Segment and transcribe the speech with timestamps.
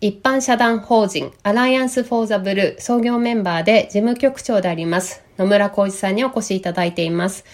[0.00, 7.44] 一般社団法人アライアンス・フォー・ザ・ブルー創業メンバーで事務局長であります野村浩一さんにお越しいただいています。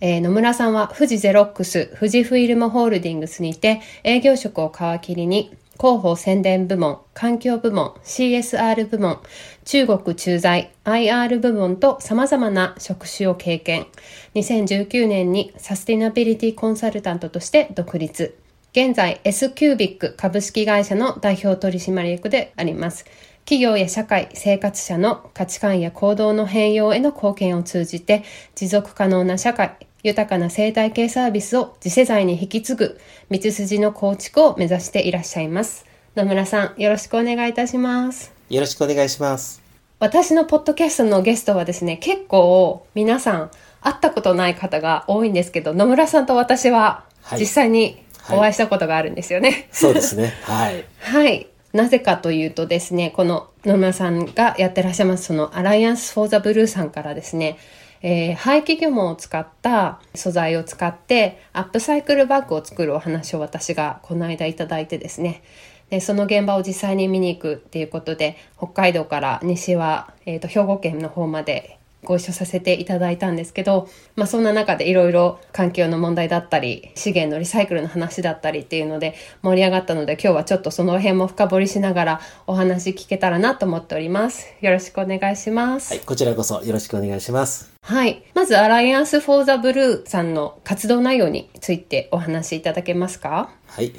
[0.00, 9.18] えー、野村さんは富士ゼロックス、富士フイルムホールディングスにて営業職を皮切りに広報宣伝部門、環境部門、CSR 部門、
[9.64, 13.86] 中国駐在、IR 部門と様々な職種を経験。
[14.34, 18.36] 2019年にサスティナビリティコンサルタントとして独立。
[18.72, 23.04] 現在 S キュービック株式会社の代表取締役であります。
[23.44, 28.22] 企業や社会、生活者の価値観や行動の変容への貢献を通じて、
[28.54, 35.84] 持続可能な社会、豊かな生態系サービスを次世代に引き継ぐ道筋の構築を目指していらっしゃいます。
[36.14, 38.32] 野村さん、よろしくお願いいたします。
[38.50, 39.60] よろしくお願いします。
[39.98, 47.02] 私のポッドキャストのゲストはですね、結構皆さん会ったことない方が多いんですけど、野村さんと私は
[47.36, 48.00] 実際に
[48.32, 49.50] お会いしたことがあるんですよね。
[49.50, 50.34] はい、そうですね。
[50.42, 50.84] はい。
[50.98, 51.46] はい。
[51.72, 57.58] なぜかというとですね、この野村さんがやってらっしゃいますそのアライアンス・フォー・ザ・ブルーさんからですね、
[58.02, 65.42] えー、廃棄漁網を使った素材を使ってアップサイクルバッグを作るお話を私がこの間いただいてですね、
[65.90, 84.46] でその現場を実際に見に行くっていうことで北海道から西は、えーと兵庫県の方までご一緒させていただいたんですけど、まあそんな中でいろいろ環境の問題だったり、資源のリサイクルの話だったりっていうので盛り上がったので今日はちょっとその辺も深掘りしながらお話聞けたらなと思っております。
[84.60, 85.94] よろしくお願いします。
[85.94, 87.70] はい、こちらこそよろしくお願いします。
[87.82, 88.22] はい。
[88.34, 93.50] まず、アライアンス・フォー・ザ・ブルーさんの活動内容についてお話しいただけますか？
[93.66, 93.92] はい。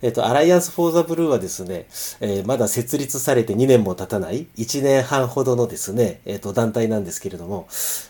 [0.00, 1.86] えっ、と、アライアンス・フォー・ザ・ブルーはですね、
[2.20, 7.64] えー、まだ設立されて2年も経たない、1年半ほどのですね、えっ、と、団体なんですけれども、やっ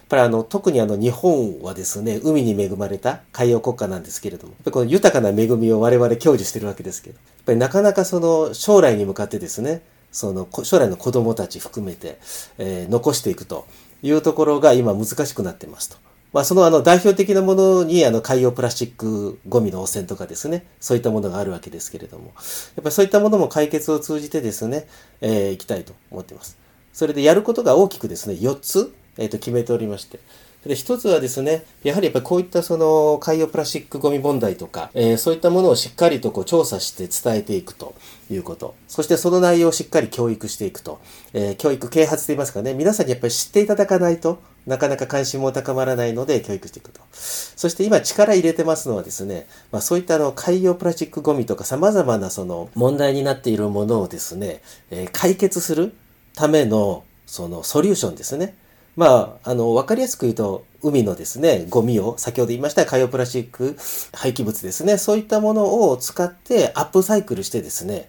[0.09, 9.83] ぱりあの、特にあの、日本はですね、海に恵まれた海洋国家なんですけれども、やっぱこの豊かな恵みを我々享受してるわけですけど、やっぱりなかなかその、将来に向かってですね、
[10.13, 12.19] その、将来の子供たち含めて、
[12.59, 13.67] えー、残していくと
[14.03, 16.08] いうところが今難しくなってますと。
[16.33, 22.35] まあ、そのあの代表的なものにあの海洋プラスチックゴミの汚染とかですね、そういったものがあるわけですけれども、やっ
[22.83, 24.87] ぱりそういったものも解決を通じてですね、
[25.21, 26.59] えー、いきたいと思っています。
[26.93, 30.21] それでやることが大きくですね、4つ、えー、と決めておりまして、
[30.69, 37.95] で一つはですね、やはりやっぱこういったその海洋プラスチックゴミ問題とか、えー、そういったものをしっかりとこう調査して伝えていくと
[38.31, 38.75] いうこと。
[38.87, 41.01] そしてその内容をしっかり教育していくと。
[41.33, 47.01] えー、教育啓発といいますかね、皆さんにやっぱり知っていただかないと、なかなか関心も高まらないので教育していくと。
[47.13, 55.95] そして今力入れてますのはですね、まあ、そういったあの海洋プラスチックゴミとか様々なその問題になっているものをですね、えー、解決する
[56.35, 58.55] ためのそのソリューションですね。
[58.99, 63.77] まあ、あの、わかりやすく言うと、海のですね、ゴミを、先ほど言いました海洋プラスチック
[64.13, 68.09] 廃棄物ですね、そういったものを使ってアップサイクルしてですね、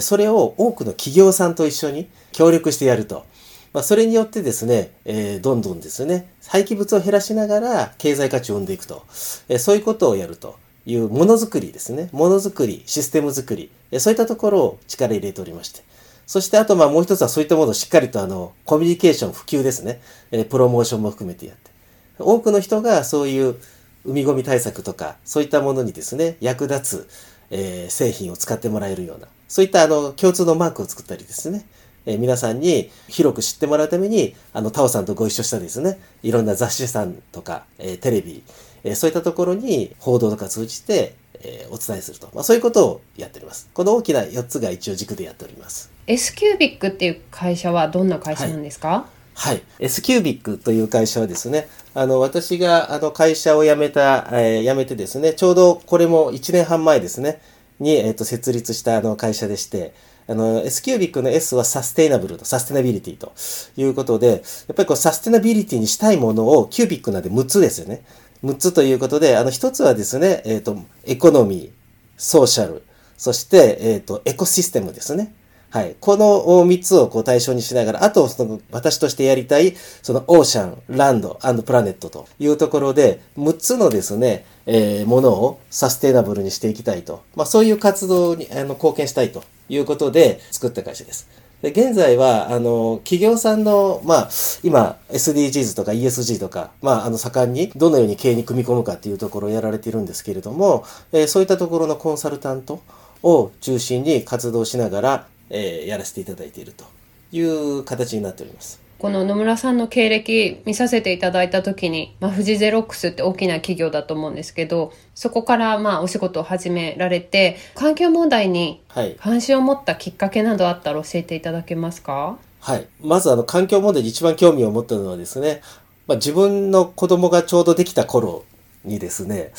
[0.00, 3.26] それを多くの企業さんと一緒に協力してやると。
[3.74, 9.04] まあ、それによってですね、えー、どんどんですね、廃棄物を減らしながら経済価値を生んでいくと。
[9.50, 12.08] えー、そういうことをやるというものづくりですね。
[12.12, 15.82] ものづくり、システムづくり、えー、そういったところを力入れておりまして。
[16.30, 20.00] そしてあとまあもう一つはそういったものをしっかりとあの、コミュニケーション普及ですね。
[20.30, 21.72] えー、プロモーションも含めてやって。
[22.20, 23.56] 多くの人がそういう
[24.04, 27.08] 海ゴミ対策とか、そういったものにですね、役立つ、
[27.50, 31.66] えー、製品を使ってもらえるような、そういったあの、共通のマークを作ったりですね。
[32.06, 38.44] えー、皆さんに広く知ってもらうために、あの、タオさんとご一緒したですね、いろんな雑誌さんとか、え、テレビ、
[38.84, 42.30] え、そういったところに報道とか通じて、え、お伝えすると。
[42.34, 43.68] まあ、そういうことをやっております。
[43.74, 45.90] この大きな4つが一応軸でやっております。
[46.10, 49.62] S キュービックっていう会社はどんな会社なんですか、はいはい。
[49.78, 57.40] S キュービックという会社はですね、あの、私があの会社を辞めた、えー、辞めてですね、ちょうどこれも1年半前ですね、
[57.78, 59.94] に、えっ、ー、と、設立したあの会社でして、
[60.26, 63.32] あの、S キュービックの S はサステイナブルと、サステナビリティと
[63.76, 64.40] いうことで、やっ
[64.74, 68.02] ぱりこうサステナビリティにしたいものをキュービックなんで6つですよね。
[68.44, 71.70] 6つということで、あの、1つはですね、えっ、ー、と、エコノミー、
[72.18, 72.82] ソーシャル、
[73.16, 75.34] そして、えっ、ー、と、エコシステムですね。
[75.70, 75.94] はい。
[76.00, 76.26] この
[76.66, 87.22] 3つをこう対象にしながら、あと、その、私としてやりたい、その、オーシャン、ランド、アンドプラネットというところで、6つのですね、えー、ものをサステナブルにしていきたいと。
[87.36, 91.28] まあ、そういう活動に、あの、貢献したいということで作った会社です。
[91.62, 94.30] で現在は、あの、企業さんの、まあ、
[94.64, 102.82] 今、SDGs とか ESG とか、まあ、あの、盛んに、どのように経営に組み込むかっていうところをやられているんですけれども、えー、そういったところのコンサルタント
[103.22, 106.84] を中心に活動しながら、えー、やらせていただいていると
[107.32, 108.80] いう形になっております。
[108.98, 118.82] この野村さんの経歴見させていただいた時に、まあ、富士ゼロックスって大きな企業だと思うんですけど、そこからまあお仕事を始められて、環境問題に
[119.18, 122.38] 関心を持ったきっかけなどあったら教えていただけますか？
[122.60, 122.86] はい。
[123.00, 125.62] まずあの環境問題に一番興味を持ったのはですね、
[126.06, 128.44] まあ、自分の子供がちょうどできた頃
[128.84, 129.50] にですね、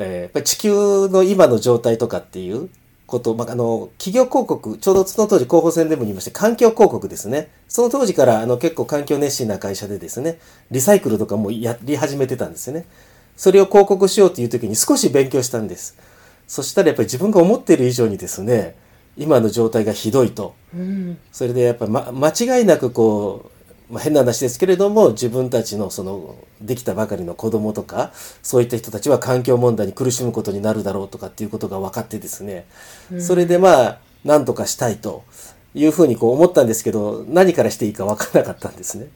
[0.00, 2.68] えー、地球の今の状態とかっていう
[3.08, 7.48] こと、まあ、あの、企業広告、ちょうどその当時候補選でも言いまして、環境広告ですね。
[7.66, 10.38] その当時から、あの、結構環境熱心な会社でですね、
[10.70, 12.84] リサイクルとかもやり始めてたんですよね。
[13.34, 15.96] それを広告しようという時に少し勉強したんです。
[16.46, 18.76] そしたらやっぱり自分が思っている以上にですね、
[19.16, 20.54] 今の状態がひどいと。
[20.74, 23.57] うん、それでやっぱり、ま、間違いなくこう、
[23.90, 28.12] まあ、変な話ですけれども自分たちのそのできたばかりの子供とか
[28.42, 32.66] そういった人たちは環境問題に苦しむことになるだろうとかっていうことが分かってですね、
[33.10, 35.24] うん、それでまあ何とかしたいと
[35.74, 39.08] いうふうにこう思ったんですけど何からしていいか分からなかったんですね。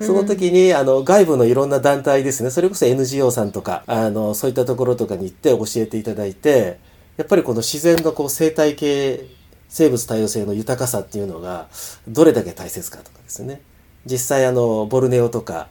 [0.00, 6.78] その時に、あの、外部のいろんな団体ですね、それこそ NGO さんとか、あの、そういったところとかに行って教えていただいて、
[7.16, 9.24] やっぱりこの自然のこう生態系、
[9.70, 11.68] 生物多様性の豊かさっていうのが、
[12.06, 13.62] どれだけ大切かとかですね。
[14.06, 15.68] 実際あのボルネオとか、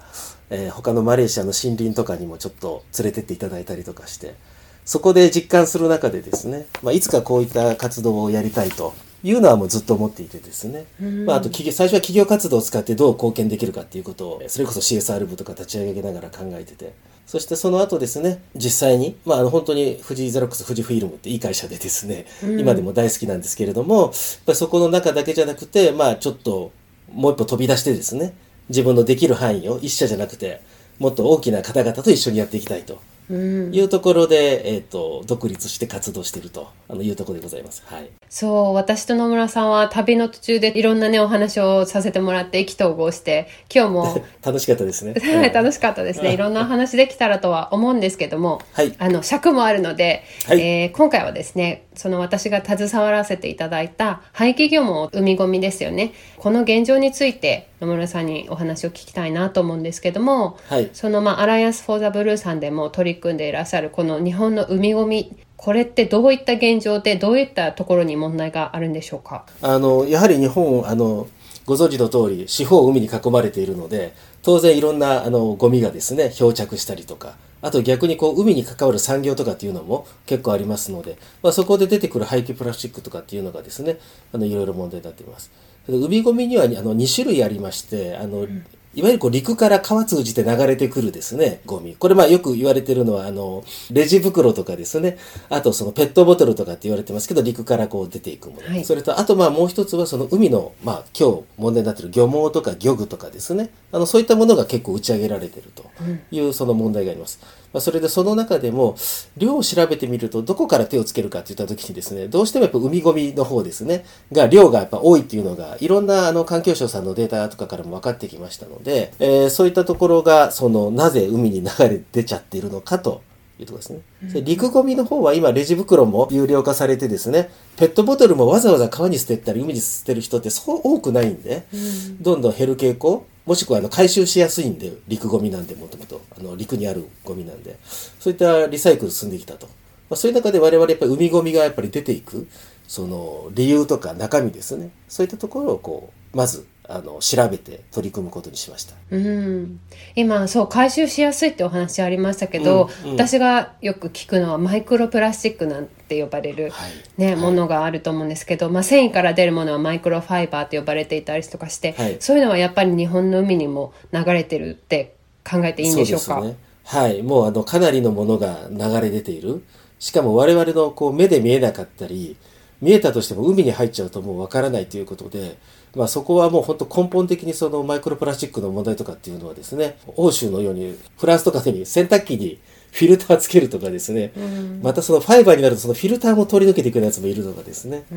[0.49, 4.35] えー、他のマレーシアの森林とかにもちょっと連れてっていただいたりとかして
[4.83, 8.93] そこで実感する中でですね、まあ、いつかこういった活動をやりたいと
[9.23, 10.85] いうのはもうずっと思っていてですね、
[11.25, 16.93] まあ、あと最初は企業活動を使ってどう貢献できるかっていうことをそれこそ CSR 部とか立ち上げながら考えてて
[17.25, 24.11] そしてその後ですね実際に、まあ、あの本当に富士ゼロックス富士フィルムっていい会社でですね、今でも大好きなんですけれどもやっ
[24.45, 26.71] ぱりそこの中だけじゃなくてまあちょっと
[27.15, 28.35] もう一歩飛び出してですね、
[28.69, 30.61] 自分のできる範囲を一社じゃなくて、
[30.99, 32.99] もっと大きな方々と一緒にやっていきたいと。
[33.33, 37.83] いうところで、えっ、ー、と、独立して活動しているとあのいうところでございます。
[37.85, 38.09] はい。
[38.29, 44.25] そう、私と野村さんは旅の途中でいろんなね、お話をさせてもらって意気投合して、今日も。
[44.45, 45.13] 楽しかったですね。
[45.19, 46.33] はい、楽しかったですね。
[46.33, 48.93] いろんなお話できたらとは思うんですけども、はい。
[48.99, 56.13] あの、尺もあるので、はい、えー、今回はですね、その私が携わらせていただいた廃棄漁も海ごみですよね。
[56.37, 69.45] この現状について野村さんにお話を聞きたいなと思うんですけども、はい、そのまあアライアンス・フォー・ザ・ブルーさんでも取り組んでいらっしゃるこの日本の海ごみこれってどういった現状でどういったところに問題があるんでしょうか？
[69.61, 71.27] あのやはり日本あの
[71.65, 74.13] ご存知の通り四方海に囲まれているので
[74.43, 83.97] 当然いろんなあのゴミがですね漂着したりとかあと逆にこう海に関わる産業とかっていうのも結構ありますので、まあ、そこで出てくる廃棄プラスチックとかっていうのがですね
[84.31, 85.49] あのいろいろ問題になっています。
[85.87, 88.65] 海ゴミにはあの2種類ありましてあの、うん
[88.95, 91.95] いわゆるこう陸から川通じて流れてくるですね、ゴミ。
[91.95, 95.17] これまあよく言われてるのは、あの、レジ袋とかですね、
[95.49, 98.67] あとそのペットボトルとかって言われてますけど、陸からこう出ていくもの。
[98.69, 105.91] はい、それと、あとまあもう一つはその海の、まあ今日問題になってる漁網とか漁具とかですね、あの、そういったものが結構打ち上げられてると
[106.31, 107.41] いうその問題があります。
[107.75, 108.95] まあ、それでその中でも、
[109.35, 123.23] 量を調べてみると、どこから手をつけるかって言った時にですね、どうしてもやっぱ海ゴミの方ですね、が、量がやっぱ多いっていうのが、いろんなあの環境省さんのデータとかからも分かってきましたので、えー、そういったところが、その、なぜ海に流れ出ちゃっているのかと
[123.59, 123.99] いうところですね。
[124.23, 137.77] うん、陸ゴミの方は今レジ袋も有料化されてですね、ペットボトルもわざわざ川に捨てたり海に捨てる人ってそう多くないんで、うん、どんどん減る傾向もしくはあの回収しやすいんで、陸ゴミなんでもともと、あの陸にあるゴミなんで、
[138.19, 139.67] そういったリサイクル進んできたと。
[140.09, 142.47] まあ、そういう中で我々やっぱり海ゴミがやっぱり出ていく、
[142.87, 144.89] その理由とか中身ですね。
[145.07, 148.95] そういったところをこう、まずあの調べて取り組むことにしました。
[149.11, 149.79] うん、
[150.15, 165.15] 今そう回収しやすいってお話ありましたけど、うんうん、私がよく聞くのはマイクロプラスチックなんて呼ばれる、はい、ね、はい、ものがあると思うんですけど、まあ、繊維から出るものはマイクロファイバーと呼ばれていたりとかして、はい、そういうのはやっぱり日本の海にも流れてるって
[165.49, 166.41] 考えていいんでしょうか？
[166.41, 167.21] ね、はい。
[167.21, 169.63] もうあのかなりのものが流れ出ている。
[169.97, 172.35] しかも我々のこう目で見えなかったり
[172.81, 175.57] 見えたとしても海に入っちゃうともうわからないということで
[175.95, 182.59] まあ、そこはもう本当根本的にそのマイクロプラスチックの問題とかっていうのはですね欧州のようにフランスとかに洗濯機に
[182.91, 188.15] フィルターつけるとかですね、うん、またそのファイバーになるとそのフィルターも通り抜けていくやつもいるとかですね、う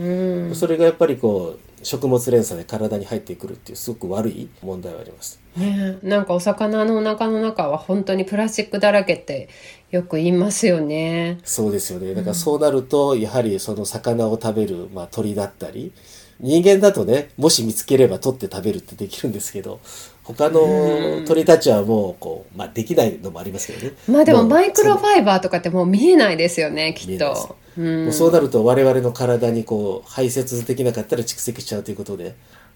[0.53, 5.41] ん、それがやっぱりこう食物連鎖で体に入ってくるっていうすごく悪い問題はあります。
[5.57, 9.49] ね、なんかお魚のお腹の中は本当にプラスチックだらけって
[9.91, 11.39] よく言いますよね。
[11.43, 12.15] そうですよね。
[12.15, 15.93] だからそうなると、やはりその魚を食べる、まあ、鳥だったり、
[16.41, 19.81] 人間だとね、もし見つければ取って食べるってできるんですけど、
[20.23, 23.95] 他の鳥たちはもう、こう、まあできないのもありますけどね。
[24.09, 27.57] まあでもうマイクロファイバーとかってもう見えないですよね、きっと。
[27.77, 32.35] もうそうなると我々の体にこう排泄できなかったら蓄積しちゃうということで、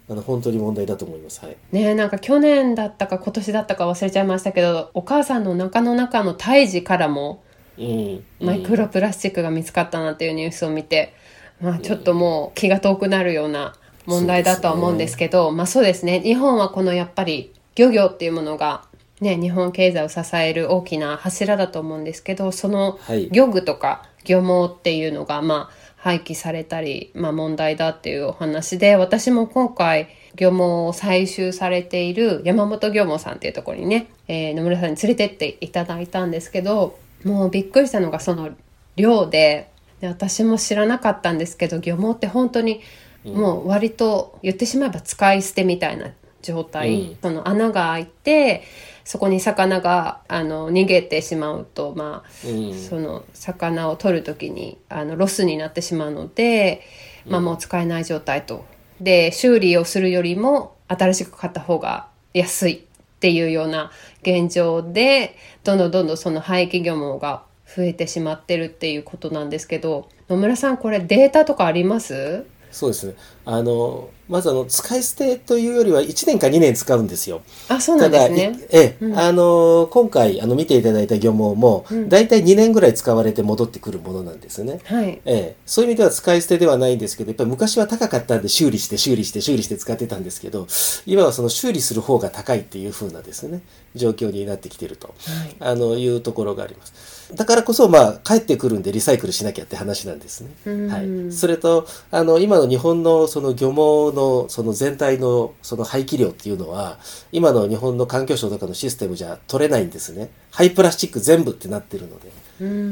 [0.09, 1.45] あの本当に問題だと思います。
[1.45, 1.57] はい。
[1.73, 7.43] ねえなんか去年だったか今年だったか忘れちゃいましたけどお母さんの中の中の胎児からも
[7.79, 8.25] うん。
[8.41, 11.15] マイクロプラスチックが見つかったなっていうニュースを見て、
[11.63, 13.75] まあちょっともう気が遠くなるような
[14.07, 16.21] 問題だとは思うんですけどまあそうですね。
[16.21, 18.85] 日本はこのやっぱり漁業っていうものが
[19.21, 23.29] ね日本経済を支える大きな柱だと思うんですけどそのはい。
[23.31, 38.51] 漁具とか漁網っていうのがまあ廃棄されたり、まあ、問題だっていうお話で私も今回漁網を採集されている山本漁網さんっていうところにね、えー野村さんに連れてっていただいたんですけどもうびっくりしたのがその
[38.97, 39.71] 量で
[40.03, 42.81] で私も知らなかったんですけど漁網って本当に
[43.25, 46.11] もう割と言ってしまえば使い捨てみたいな
[46.43, 48.65] 状態、うんその穴が開いて
[49.05, 52.75] そこに魚があの逃げてしまうとまあうん。
[52.75, 56.83] その魚を取る時にあのロスになってしまうので、
[57.25, 58.65] まあ、もう使えない状態と。
[59.01, 63.93] で修理をするよりも新しく買った方が安いっていうような
[64.23, 67.45] 現状でどんどんどんどんその廃棄漁網が
[67.77, 72.45] 増えてしまってるっていうことなんですけど野村さんこれデータとかあります？
[72.73, 73.15] そうですね。
[73.45, 77.43] あの、まずあの、使い捨てというよりは1年か2年使うんですよ。
[77.69, 78.59] あそうなんですね。
[78.71, 84.81] ええ、あの、今回、あの、見ていただいた漁網も、だいたい2年ぐらい使われて戻ってくるものなんですね。
[84.85, 90.67] はい、ええ、そういう意味では使い捨てではないんですけど、やっぱり昔は高かったんで修理して修理して修理して使ってたんですけど、
[91.05, 93.61] 今はその修理する方が高いっていう風なですね、
[93.95, 95.15] 状況になってきてると、
[95.61, 96.95] あの、いうところがあります。
[97.35, 100.89] だからこそ、まあ、帰ってくるんでリサイクルしなきゃって話なんですね。
[100.89, 101.33] はい。
[101.33, 106.99] それと、あの、今の日本のその漁網のその全体のその廃棄量っていうのは、
[107.33, 110.31] 今の日本の環境省とかのシステムじゃ取れないんですね。
[110.51, 112.43] 廃プラスチック全部ってなってるので。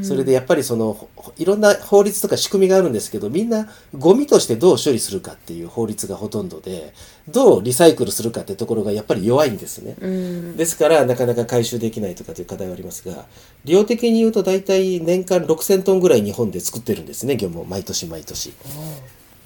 [0.03, 6.93] それでやっぱりそのほいろんな法律とか仕組みがあるんですけどみんなゴミとしてどう処理するかっていう法律がほとんどで
[7.29, 9.95] どうリサイクルするかってところがやっぱり弱いんですね。
[10.57, 13.27] ですからなかなか回収できないとかという課題はありますが
[13.65, 18.53] 量的に言うと大体年間6000トンぐらい日本で作ってるんですね漁網毎年毎年。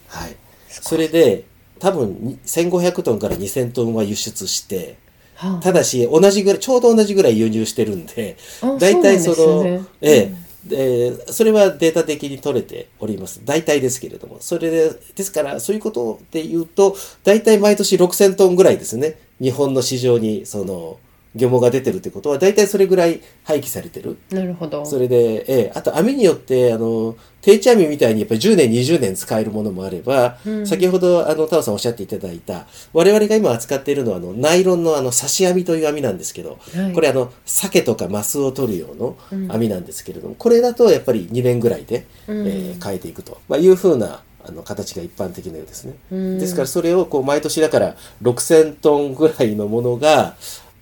[0.08, 0.36] はい、
[0.68, 1.44] それで
[1.80, 4.96] 多分に1500トンから2000トンは輸出して
[5.34, 10.32] はあただし、同じぐらい、ちょうど同じぐらい輸入してるんであ、大体その、ねえ
[10.66, 13.40] え、でそれはデータ的に取れております。
[13.44, 14.38] 大体ですけれども。
[14.40, 19.18] それで、ですから、そういうことで言うと、大体毎年6000トンぐらいですね。
[19.40, 20.98] 日本の市場に、その、
[21.34, 24.16] 漁網が出てるってことは、大体それぐらい廃棄されてる。
[24.30, 24.84] なるほど。
[24.86, 36.92] それで、ええ、あと網によって、あの、定置網みたいにやっぱり10年、20年使えるものもあれば、先ほど、あの、タオさんおっしゃっていただいた、我々が今扱っているのは、あの、ナイロンのあの、刺し網という網なんですけど、はい。
[36.92, 39.16] これあの、鮭とかマスを取る用の
[39.48, 45.94] 網なんですけれども、これだとやっぱり2年ぐらいで、えー変えていくと、まあ、いうふうな、あの形が一般的なようですね。
[46.10, 50.36] ですからそれをこう毎年だから6000トンぐらいのものが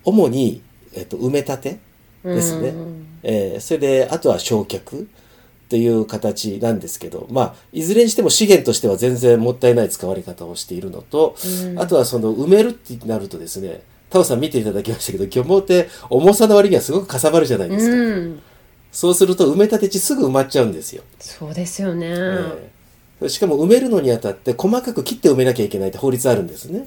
[0.04, 0.62] 主に、
[0.94, 1.78] えっと、埋め立て
[2.25, 2.75] ですね。
[3.23, 5.06] えーそれであとは焼却
[5.68, 11.35] という形なんですけど、まあ、いずれにしても資源としては全然もったいない使われ方をしているのと、
[11.78, 17.97] あとはその埋めるってなるとですね、タオさん見ていただきましたけど、漁網って重さの割にはすごくかさばるじゃないですか。
[17.97, 18.42] うん。
[18.90, 21.02] そうすると埋め立て地すぐ埋まっちゃうんですよ。
[21.18, 22.09] そうですよね。
[22.09, 22.82] えー
[23.29, 26.87] しかも埋めるのにあたって細かく切って埋めなきゃいけないって法律あるんですね。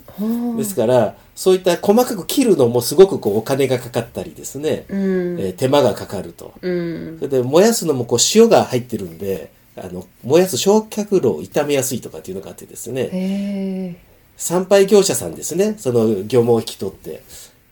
[0.57, 5.39] ですから、そういった細かく切るのもすごくこうお金がかかったりですね、うん。
[5.39, 6.53] えー手間がかかると。
[6.61, 7.17] うん。
[7.19, 13.97] それで燃やすのもこう塩が入ってるんで、あの、燃やす焼却炉を傷めやすいとかっていうのがあってですね。
[14.37, 17.23] 参拝業者さんですね、その業務を引き取って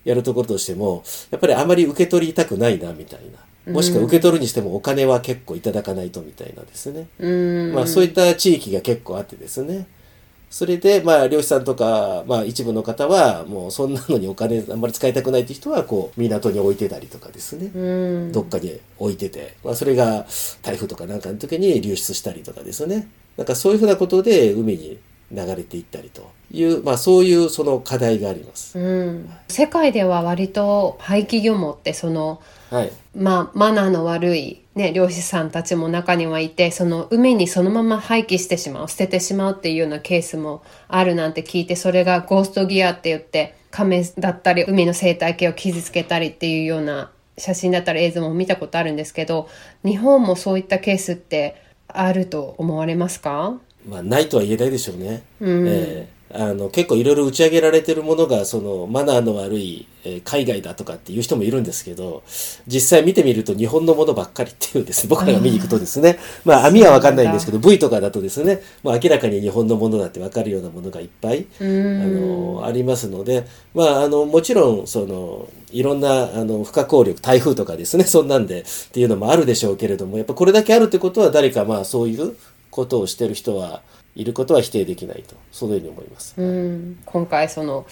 [0.05, 3.39] やるところとしても、やっぱりあまり受け取りたくないな、みたいな。
[3.67, 7.08] もしくは受け取るにしてもお金は結構いただかないとみたいなですね。
[7.20, 7.74] うん。
[7.74, 9.88] まあそういった地域が結構あってですね。
[10.53, 17.72] それで、まあ漁師さんとか、まあ一部の方は、もうそんなのにお金あんまり使いたくないって人は、こう、港に置いてたりとかですね。
[17.74, 17.79] う
[18.27, 18.32] ん。
[18.32, 20.27] どっかに置いてて、まあ、それが
[20.62, 23.08] 台風とかなんかの時に流出したりとかですね。
[23.36, 25.00] なんかそういうふうなことで海に
[25.32, 28.77] 流れていったりという、まあそういうその課題があります。
[28.77, 29.29] うん。
[29.48, 32.39] 世界では割と廃棄漁網ってその、
[32.70, 32.91] はい。
[33.15, 49.48] まあ、マナーの悪い、ね、漁師さんたちも中にはいてその海にそのまま廃棄してしまう捨ててしまうっていうようなケースもあるなんて聞いてそれがゴーストギアって言って亀だったり海の生態系を傷つけたりっていうような写真だったり映像も見たことあるんですけど
[49.84, 51.55] 日本もそういったケースって
[51.88, 53.60] あると思われますか？
[53.88, 55.24] まあ、ないとは言えないでしょうね。
[55.39, 55.67] うん。
[55.67, 62.23] ええあの結構いろいろ打ち上げられてるものがそのマナーの悪い、えー海外だとかっていう人もいるんですけど
[62.67, 72.55] 実際見てみると日本のものばっかりっていうですね僕らが見に行くとですねまあ網は分かんないんですけど V とかだとですねもう明らかに日本のものだって分かるようなものがいっぱいあうん。
[72.57, 82.35] のありますので、まあ、あのもちろんそのいろんなあの不可抗力台風とかですねそんなんでっていうのもあるでしょうけれどもやっぱこれだけあるってことは誰かまあそういう
[82.69, 83.81] ことをしてる人は
[84.15, 86.36] いることは否定できないとそういうに思います。
[86.38, 87.86] うん、今回その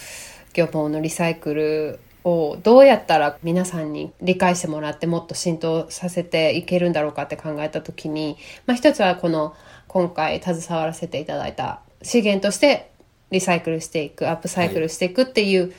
[0.53, 8.37] 漁網のリサイクルをどうやったら皆さんに理解してもらってもっと浸透させていけるんだろうかって考えた時に、
[8.67, 9.55] まあ、一つはこの
[9.87, 12.91] 今回携わらせていただいた資源として
[13.31, 15.73] リサイクルしていくアップサイクルしていくっていう、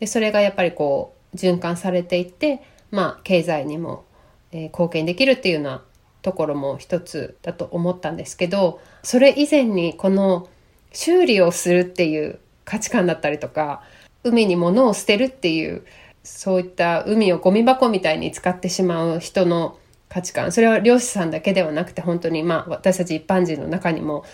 [0.00, 4.04] でそれがやっぱりこう循環されていって、まあ、経済にも、
[4.52, 5.82] えー貢献できるっていうような
[6.22, 10.48] ところも一つだと思ったんですけどそれ以前にこの
[10.92, 13.82] 修理をするっていう価値観だったりとか
[14.24, 15.84] 海に物を捨てるっていう
[16.22, 19.78] そういった海をゴミ箱みたいに使ってしまう人の
[20.08, 20.52] 価値観。
[20.52, 24.24] それは漁師さんだけではなくて本当にまあ私たち一般人の中にも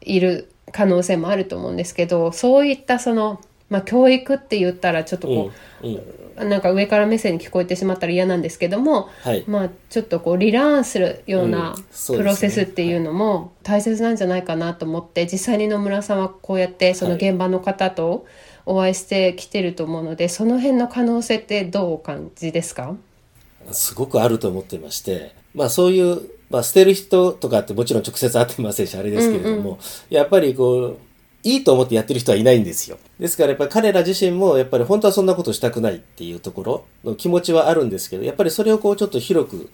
[0.00, 5.50] いる可能性もあると思うんですけどそういったその、まあ、教育って言ったらちょっとこ
[5.82, 6.48] う、うんうん。
[6.48, 9.44] なんか上から目線に聞こえてしまったら嫌なんですけども、はい。
[9.46, 11.74] まあちょっとこうリラーンするような
[12.06, 18.26] プロセスっていうのも大切なんじゃないかなと思って、実際に野村さんはこうやってそのはい現場の方と
[18.66, 22.94] お会いしてきてると思うので、その辺の可能性ってどうお感じですか？
[23.72, 26.20] すごくあると思ってまして、まあそういう、
[26.50, 30.16] まあ捨てる人とかってもちろん直接会ってませんし、あれですけれども、うん。
[30.16, 30.98] やっぱりこう、
[31.46, 32.98] いいと思ってやってる人はいないんですよ。
[33.20, 39.70] ですからやっぱり彼ら自身もやっぱり本当はそんなことしたくないっていうところの気持ちはあるんですけど、やっぱりそれをこうちょっと広く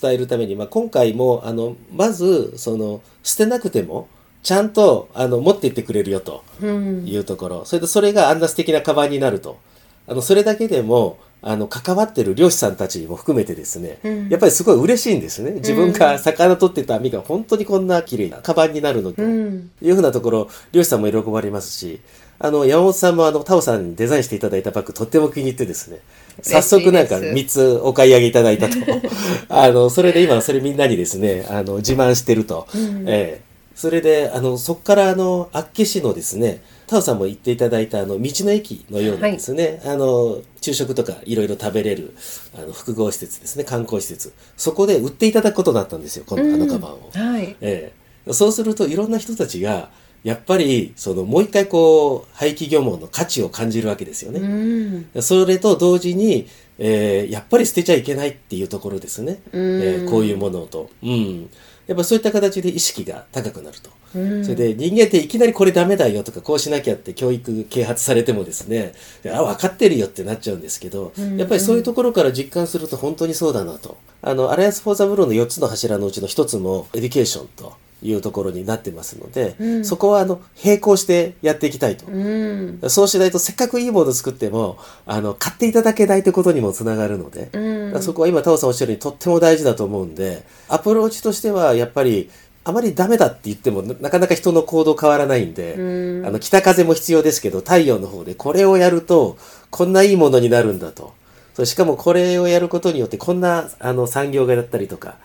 [0.00, 4.08] 伝えるために、まあ今回も、あの、まず、その、捨てなくても、
[4.42, 6.44] ちゃんと、あの、持っていってくれるよと。
[6.62, 9.58] いうところ、それでそれがあんな素敵なカバンになると。
[10.06, 15.52] あの、それだけでも、あの、関わってる漁師さんたちも含めてですね、うんやっぱりすごい嬉しいんですね。
[15.52, 19.22] 自分が魚取ってた網が本当にこんな綺麗なカバンになるのと。
[19.22, 22.00] うんいうふうなところ、漁師さんも喜ばれますし、
[22.38, 26.00] あの、山本さんもあの、タオさんにデザインしていただいたバッグとっても気に入ってですね、
[26.42, 28.76] 早速なんか嬉しい3つお買い上げいただいたと。
[29.48, 32.66] あの、それで今それみんなにですね、あの、自慢してると。
[33.06, 33.50] ええ
[33.80, 42.14] それで、あの、そこからあの、厚岸のですね、タオさんも言っていただいたあの、道の駅のようなですね、あの、昼食とかいろいろ食べれる、
[42.58, 44.32] あの、複合施設ですね、観光施設。
[44.56, 47.10] そこで売っていただくことになったんですよ、今度あのカバンを。
[47.12, 47.92] はいえ
[48.26, 49.90] え、そうするといろんな人たちが
[50.24, 54.40] やっぱりそのもう一回こう廃棄漁網の価値を感じるわけですようね。
[54.40, 56.46] んそれと同時に、
[56.78, 59.40] えーやっぱり捨てちゃいけないっていうところですね。
[59.52, 60.90] うんえーこういうものと。
[61.02, 61.48] うん。
[61.86, 63.90] やっぱそういった形で意識が高くなると。
[64.14, 64.44] うん。
[64.44, 68.92] それで人間っていきなりこれダメだよとかこうしなきゃって教育啓発されてもですね、
[69.26, 71.38] あ、分かってるよってなっちゃうんですけど、うん。
[71.38, 73.96] やっぱりそういうところから実感すると本当にそうだなと。
[74.22, 79.84] あの、 Alliance for the Blue の4つの柱のうちの1つもエデュケーションというところになってますので、うん。
[79.84, 82.06] そこはあの、並行してやっていきたいと。
[82.06, 82.80] うん。
[82.88, 88.02] そうしないとせっかくいいものを作っても、あの、買っていただけないということにもつながるので、うん。
[88.02, 92.30] そこは今、タオさんおっしゃるようにとっても大事だと思うんで、アプローチとしてはやっぱり、
[92.62, 99.38] あまりダメだって言ってもななかなか人の行動変わらないんで、うんあの、北風も必要ですけど、太陽の方でこれをやると、
[99.70, 101.14] こんないいものになるんだと。
[101.54, 105.16] そうしかもこれをやることによって、こんな、あの、産業がだったりとか、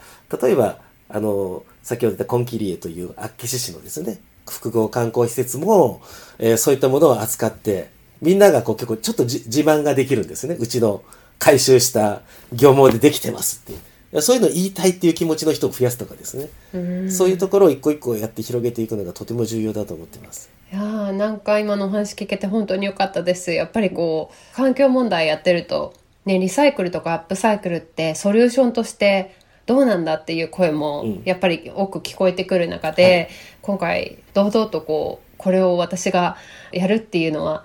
[0.42, 4.20] 例えば、あの、先ほど言ったコンキリエという厚岸市のですね、
[4.50, 6.02] 複合観光施設も、
[6.40, 7.90] えーそういったものを扱って、
[8.22, 10.56] みんながこう結構ちょっとじ自慢ができるんですね。
[10.58, 11.04] うちの
[11.38, 12.22] 回収した
[12.54, 13.80] 漁網でできてますっていう。
[14.22, 16.50] そういうのを言いたいっていう気持ちの人を増やすとかですね。
[16.74, 20.50] うんそういうところを一個一個やって広げていくのがとても重要だと思ってます。
[20.72, 25.94] いやーなんか今のお話聞けて本当に良かったですやっぱりこう環境問題やってると
[26.26, 29.36] ねリサイクルとかアップサイクルってソリューションとして
[29.68, 33.30] どうなんだっていう声もうんやっぱり多く聞こえてくる中で、
[33.62, 36.38] 今回堂々とこうこれを私が
[36.72, 37.64] やるっていうのは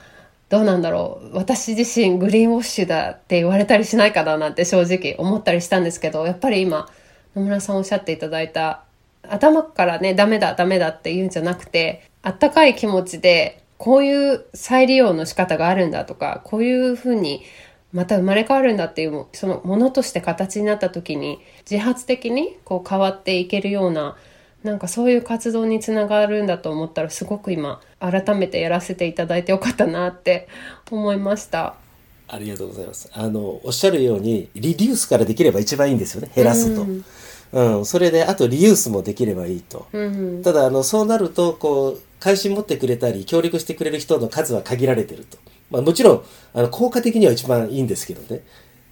[0.51, 6.89] どうなんだろう私自身グリーンウォッシュだって言われたりしないかななんて正直思ったりしたんですけどやっぱり今
[7.37, 8.83] 野村さんおっしゃっていただいた
[9.23, 17.43] 頭からねダメだダメだって言うんじゃなくてあったかい気持ちでこういう再利用の仕方があるんだとかこういうふうに
[17.93, 24.17] また生まれ変わるんだっていうそのものとして形になった時に自発的にこう変わっていけるような
[24.63, 30.49] なんかそういう活動につながるんだと思ったらすごく今改めてやらせていただいてよかったなって
[30.91, 31.75] 思いました。
[32.29, 33.11] ありがとうございます。
[33.13, 36.31] あの、おっしゃるように、リデュースからできれば一番いいんですよね。
[36.35, 36.83] 減らすと。
[36.83, 37.05] うん
[37.53, 39.89] うん、それであとリユースもできればいいと。
[39.93, 45.39] うんただあのそうなるとこう関心持ってくれたり協力してくれる人の数は限られてると、
[45.71, 46.23] まあ、もちろん
[46.55, 48.43] あの効果的には一番いいんですけどね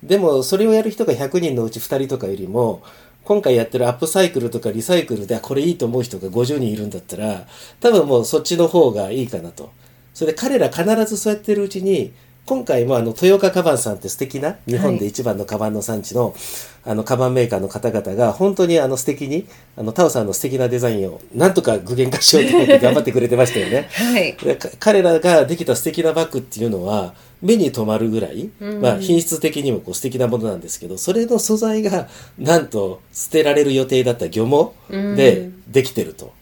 [0.03, 2.83] でもそれをやる人が100人のうち2人とかよりも
[3.29, 7.47] 今回やってるアップサイクルとかリサイクルであこれいいと思う人が50人いるんだったら
[7.79, 9.71] 多分もうそっちの方がいいかなと
[10.15, 12.15] それで彼ら必ずそうやってるうちに
[12.47, 16.35] 今回もあの豊岡カバンさんって素敵な日本で一番のカバンの産地の、
[16.83, 23.89] あのカバンメーカーの方々が本当にあの素敵にあのタオさんの素敵なデザインをなんとか具現化しようと思って頑張ってくれてましたよね。
[23.93, 24.35] はい。
[24.81, 28.81] 彼らができた素敵なバッグっていうのは目に留まるぐらい、うん。
[28.81, 36.33] まあ、品質的にもこう素敵なものなんですけどそれの素材がなんと捨てられる予定だった漁網でできてると。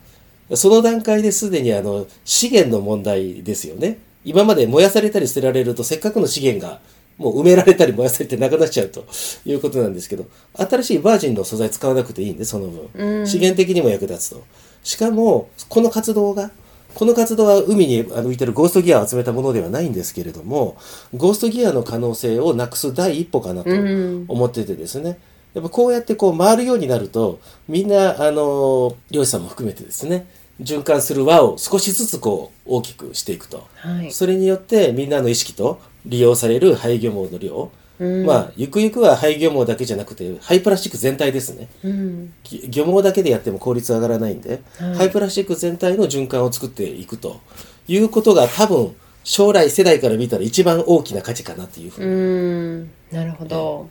[0.55, 3.99] その段階ですでにあの資源の問題ですよね。
[4.25, 6.81] 今まで燃やされたり捨てられるとせっかくの資源が
[7.19, 9.07] もう埋められたり燃やされてなくなっちゃうと
[9.45, 13.27] いうことなんですけど新しいバージンの素材使わなくていいんでその分、うん。
[13.27, 14.45] 資源的にも役立つと。
[14.83, 16.51] しかもこの活動が
[16.97, 20.79] この活動は海に浮いてるゴーストギアを集めたものではないんですけれども
[21.15, 24.25] ゴーストギアの可能性をなくす第一歩かなとうん。
[24.29, 25.19] 思っててですね。
[25.53, 30.27] やっぱこうやってこう回るようになるとみんなあの漁師さんも含めてですね
[30.59, 34.11] 循環する輪を少しずつこう大きくしていくと、はい。
[34.11, 42.35] それによってみんなの意識と利用される廃漁網の量、うんまあゆくゆくは廃漁網だけじゃなくて廃プラスチック全体ですねうん。
[42.45, 47.41] ぎ漁網だけでやっても効率上がらないんで、はい廃プラスチック全体の循環を作っていくと
[47.89, 52.91] いうことが多分将来世代から見たら一番大きな価値かなっていうふううにん。
[53.11, 53.89] なるほど。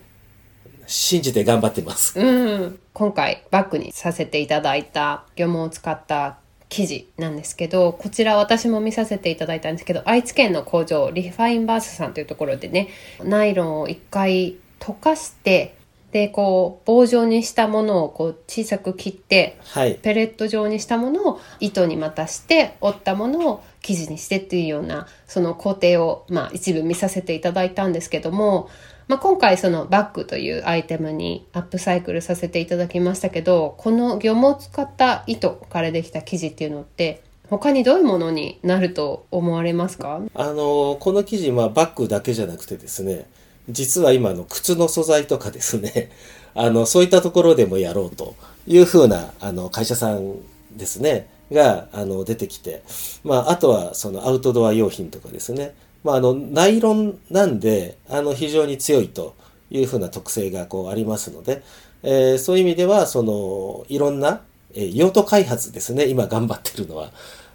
[0.88, 2.20] 信じて頑張ってます。
[2.20, 6.38] うん、今回バッグにさせていただいた漁網を使った
[6.76, 12.90] 生地なんですけどこちら私も見させていただいたんですけど愛知県の工場リファインバースさんというところでね
[13.24, 15.76] ナイロンを一回溶かして
[16.12, 19.96] でこう棒状にしたものをこう小さく切ってはい。
[19.96, 28.70] ペレット状にしたものを糸にまたして折ったものを生地にしてっていうようなその工程を、まあ、一部見させていただいたんですけども、
[29.08, 40.22] まあ、今回そのバッグというアイテムにアップサイクルさせていただきましたけどこの漁網を使った糸からできた生地っていうのって他にどういうものになると思われますか？
[40.34, 43.28] あのこの生地、まあ、バッグだけじゃなくてですね
[43.70, 46.12] 実は今の靴の素材とかですね
[46.56, 50.38] あのそういったところでもやろうというふうなあの会社さん
[50.76, 52.82] ですねがあの出てきて、
[53.24, 59.36] まあ、あとはそのアウトドア用品とかですね、まあ、あのナイロンなんであの非常に強いと
[59.72, 61.64] いうふうな特性がこうありますので、
[62.04, 64.42] えーそういう意味ではそのいろんな、
[64.76, 67.12] えー用途開発ですね今頑張ってるのは。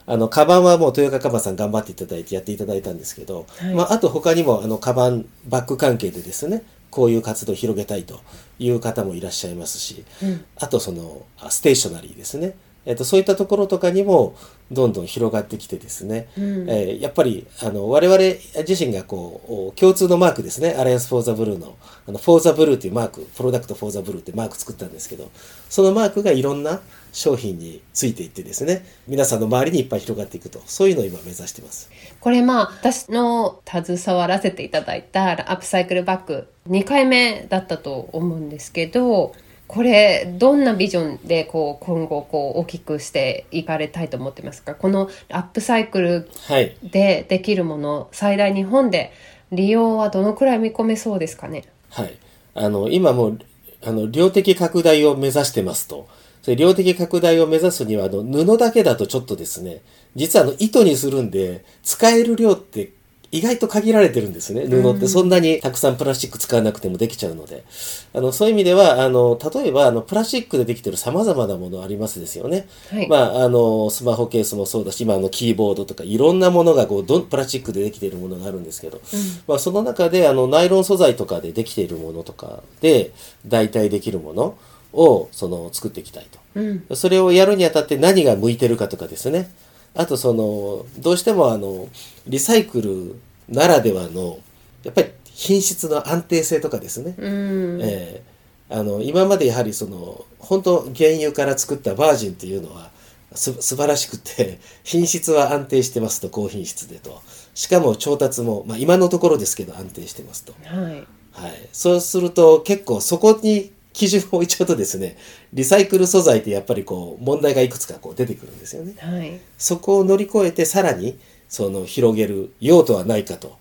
[0.07, 8.21] あの、カバンはもう豊川カバンさん頑張っていただいてやっていただいたんですけど、はいまあ、あと他にもあの、カバン、バッグ関係でですね、こういう活動を広げたいと
[8.59, 12.57] いう方もいらっしゃいますし、うんあとその、あステーショナリーですね。
[12.87, 14.35] えっと、そういったところとかにも
[14.71, 16.71] どんどん広がってきてですね、うん。
[16.71, 18.19] えーやっぱりあの我々
[18.67, 25.31] 自身がこうお共通のマークですね、 Alliance for the Blue の、あの for the Blue っていうマーク、 Product for the Blue ってマーク作ったんですけど、
[25.69, 26.81] そのマークがいろんな
[27.13, 31.91] 商品についていってですね、皆さんの周りにいっぱい広がっていくと、そういうのを今目指してます。
[32.21, 39.35] これまあ私の携わらせていただいたアップサイクルバッグ2回目だったと思うんですけど
[39.73, 44.75] これどんなビジョンでこう今後こう大きくしていかれたいと思ってますか？
[44.75, 46.77] このアップサイクルはい。
[46.83, 49.13] でできるもの最大日本で
[49.53, 51.63] 利用はどのくらい見込めそうですかね？
[51.89, 52.19] はい。
[52.55, 53.39] あの、今もう、
[53.85, 56.09] あの、量的拡大を目指してますと。
[56.43, 59.83] それ量的拡大を目指すには、あの、布だけだとちょっとですね、
[60.17, 62.91] 実はあの、糸にするんで、使える量って
[63.33, 64.67] 意外と限られてるんですね。
[64.67, 67.65] 布ってそんなにたくさんプラスチック使わなくてもできちゃうので。
[68.13, 72.67] あの、そういう意味では、あの、例えば、あの、プラスチックでできてる様々なものありますですよね。
[72.91, 79.01] はいまあ、あの、スマホケースもそうだし、今あの、キーボードとかいろんなものがこう、どんプラスチックでできているものがあるんですけど、
[79.47, 83.13] まあ、その中で、あの、ナイロン素材とかでできているものとかで、
[83.47, 84.59] 代替できるもの
[84.93, 86.41] を、その、作っていきたいと。
[86.57, 89.51] うんそれをやるにあたって何が向いてるかとかですね。
[89.95, 91.89] あとその、どうしてもあの、
[92.27, 93.17] リサイクル
[93.49, 94.39] ならではの、
[94.85, 97.15] やっぱり品質の安定性とかですね。
[97.19, 98.31] うんえー
[98.73, 102.91] あの、今までやはりその、本当原油から作ったバージンというのは、
[103.35, 107.21] す素晴らしくて、品質は安定してますと、高品質でと。
[107.53, 110.55] しかも調達も、まあ今のところですけど安定してますと。
[110.65, 111.69] はいはい。
[111.73, 115.17] そうすると結構そこに基準を置いちゃうとですね、
[115.53, 118.95] リサイクル素材ってやっぱりこう問題がいくつかこう出てくるんですよね。
[118.99, 123.59] はいそこを乗り越えてさらにその広げる用途はないかと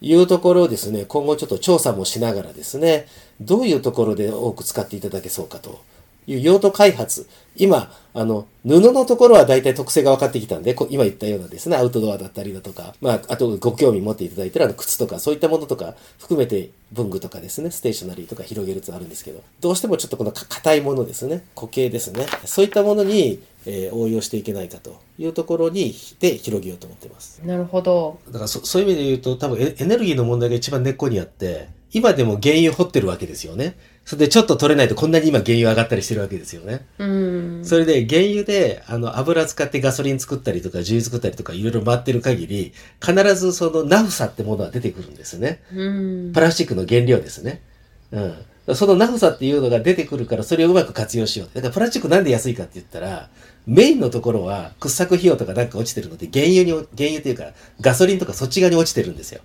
[0.00, 3.06] いうところをですね、今後ちょっと調査もしながらですね、
[3.40, 5.80] どういうところで多く使っていただけそうかと
[6.26, 7.28] いう用途開発。
[7.56, 27.40] 今、あの、布のところは大体特性が分かってきたんで、今言ったようなですね、アウトドアだったりだとか、まあ、あとご興味持っていただいてるあの靴とか、そういったものとか含めて文具とかですね、ステーショナリーとか広げるとあるんですけど、どうしてもちょっとこの硬いものですね、固形ですね、そういったものに、えー、応用していけないかというところに、で広げようと思ってます。
[27.44, 28.18] なるほど。
[28.28, 33.76] だからそそういう意味で言うと、多分エネルギーの問題が一番根っこにあって、今でも原油掘ってるわけですよね。
[34.06, 36.86] それでちょっと取れないとこんなに今原油上がったりしてるわけですよね。
[36.98, 37.64] うん。
[37.64, 42.72] それで原油であの油使ってガソリン作ったりとか重油作ったりとかいろいろ回ってる限り、
[43.04, 45.60] 必ずそのナフサってものは出てくるんですね。
[45.74, 45.90] う
[46.28, 46.32] ん。
[46.32, 47.62] プラスチックの原料ですね。
[48.12, 48.74] うん。
[48.76, 51.48] そのナフサっていうのが出てくるからそれをうまく活用しよう。
[51.52, 53.28] だからプラスチックなんで安いかって言ったら、
[53.66, 57.46] メインのところは掘削費用とかなんか落ちてるので原油に、原油っていうか
[57.80, 59.40] ガソリンとかそっち側に落ちてるんですよ。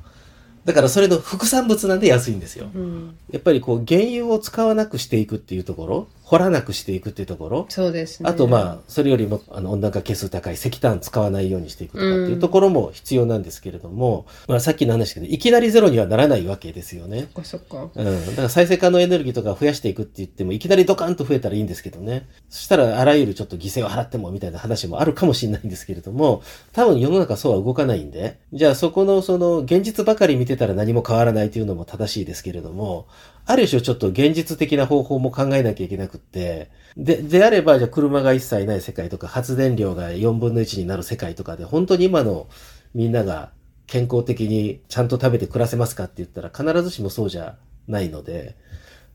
[0.65, 2.69] だからそれの副産物なんで安いんですよ。
[2.73, 8.29] うん、やっぱりこう原油を使わなくしていくっていうところ、掘らなくしていくっていうところ、そうですね。
[8.29, 17.19] あとまあ、それよりもあの温暖化係数高い石炭使わないようにしていくとかっていうところも必要なんですけれども、うん、まあさっきの話けど、いきなりゼロにはならないわけですよね。
[17.19, 17.89] そっかそっか。
[17.93, 18.25] うん。
[18.27, 22.29] だから再生可能エネルギーとか増やしていくって言っても、いきなりドカンと増えたらいいんですけどね。
[22.47, 33.07] そしたらあらゆるちょっと犠牲を払ってもみたいな話もあるかもしれないんですけれども、多分世の中そうは動かないんで、じゃあそこのその現実ばかり見てたら何も変わらないらないというのも正しいですけれども、
[33.45, 42.47] ある種ちょっと現実的な方法も考えなきゃいけなくって、で、であれば、じゃあ車が一切ない世界とか、発電量が4分の1になる世界とかで、本当に今の
[42.93, 43.51] みんなが
[43.87, 48.55] 健康的にちゃんと食べて暮らせますかって言ったら、必ずしもそうじゃないので、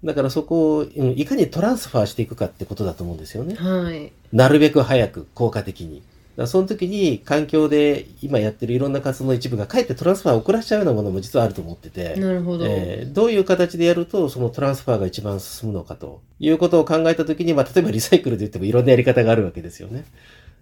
[0.04, 3.54] だからそこを、いかにトランスファーしていくかってことだと思うんですよね。
[3.54, 4.12] はい。
[4.32, 6.02] なるべく早く、効果的に。
[6.44, 12.66] その時に環境で今やってるいろんな活動の一部がかえってトランスファーを遅らしちゃうようなものも実はあると思ってて、なるほど。
[12.66, 20.04] えー、どういう形でやるとそのトランスファーが一番進むのかということを考えた時に、まあ、例えばリサイクルで言ってもいろんなやり方があるわけですよね。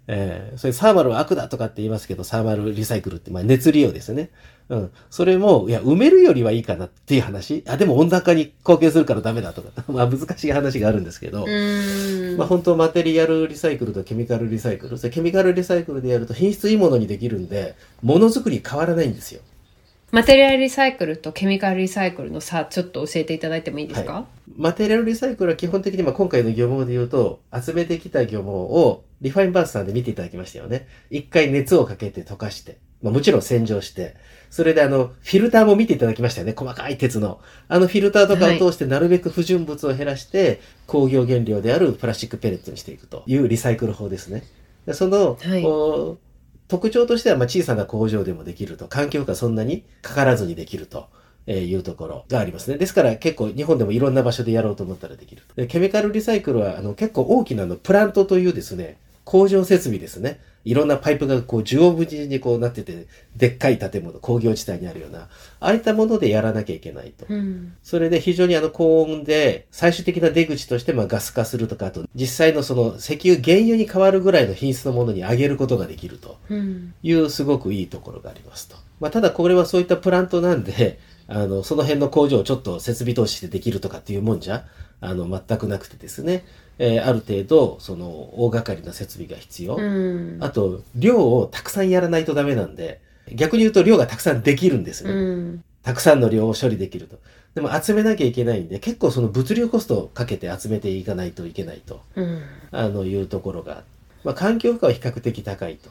[0.06, 4.30] えー、それサーマルは悪だとかって言いますけど、サーマルリサイクルって、まあ熱利用ですね。
[4.68, 4.90] うん。
[5.10, 7.62] それも、いや、埋めるよりはいいかなっていう話。
[7.66, 9.84] あ、でも温暖化に貢献するからダメだとか。
[9.92, 11.46] まあ難しい話があるんですけど。
[12.38, 14.96] まあ本当マテリアルリサイクルとケミカルリサイクル。
[14.96, 19.40] それケミカルリサイクルでやると品質いいものにできるんで、ものづくり変わらないんですよ。
[20.14, 24.24] マテリアルリサイクルとケミカルリサイクルの差、ちょっと教えていただいてもいいですか、はい、
[24.56, 30.86] マテリアルリサイクルは基本的に、まあ、今回の漁網で言うと、集めてきた漁網をリファインバースターで見ていただきましたよね。
[31.10, 34.14] 一回熱をかけて溶かして、まあ、もちろん洗浄して、
[34.54, 36.54] それであの、フィルターも見ていただきましたよね。
[36.56, 37.40] 細かい鉄の。
[37.66, 44.44] あのフィルターとかを通してなるべく不純物を減らして、工業原料であるプラスチックペレットにしていくというリサイクル法ですね。
[44.92, 46.18] その、はい
[46.68, 51.08] 特徴としてはま小さな工場でもできると、環境負荷そんなにかからずにできると。
[51.46, 52.78] いうところがありますね。
[52.78, 55.66] ですから結構日本でもいろんな場所でやろうと思ったらできるで。
[55.66, 60.40] ケミカルリサイクルはあの結構大きなのプラントというですね、工場設備ですね。
[60.64, 65.28] いろんなパイプがこう、重部にこうなってて、でっかい建物、工業地帯にあるような、あ
[65.60, 67.26] あいったものでやらなきゃいけないと。
[67.28, 76.38] うん、それで非常にあの高温で、最終的な出口としてまあガス化するとか、あと実際のその石油、原油に変わるぐらいの品質のものに上げることができると
[77.02, 78.76] いうすごくいいところがありますと。
[79.00, 84.66] まあ、ただこれはそういったプラントなんで、あの、その辺の工場をちょっと設備投資してできるとかっていうもんじゃ、
[85.00, 86.44] あの、全くなくてですね。
[86.78, 89.76] えー、ある程度、その、大掛かりな設備が必要。
[89.76, 93.00] うん、あと、量をたくさんやらないとダメなんで、
[93.32, 95.10] 逆に言うと量がたくさんできるんですね。
[95.10, 97.18] うん、たくさんの量を処理できると。
[97.54, 103.84] でも集めなきゃいけないんで、結構その物流コストをかけて集めていかないといけないと、うん、あの、いうところが、
[104.24, 105.90] まあ、環境負荷は比較的高いと。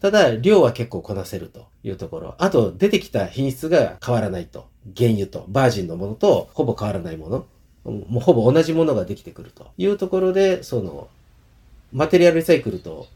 [0.00, 2.34] ただ、量は結構こなせるというところ。
[2.38, 4.66] あと、出てきた品質が変わらないと。
[4.96, 7.46] 原油と、バージンのものと、ほぼ変わらないもの。
[7.84, 11.08] もうほぼ同じものができてくるというところで、その、
[11.92, 13.06] マテリアルリサイクルと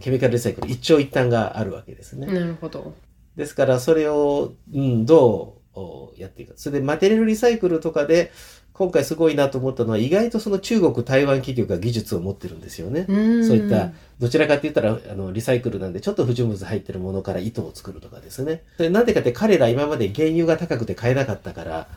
[0.00, 2.26] ケミカルリサイクル一長一短があるわけですね。
[2.26, 2.94] なるほど。
[3.36, 6.54] ですから、それを、うん、どうやっていくか。
[6.56, 8.32] それで、マテリアルリサイクルとかで、
[8.72, 13.06] 今回すごいなと思ったのは、意外とその中国、台湾企業が技術を持ってるんですよね。
[13.06, 13.16] そう
[13.56, 18.62] いった、どちらかって言ったら、あの、リサイクルなんで、ちょっと不純物入ってるものから糸を作るとかですね。
[18.76, 21.88] それなんでかって彼ら今まで原油が高くて買えなかったから、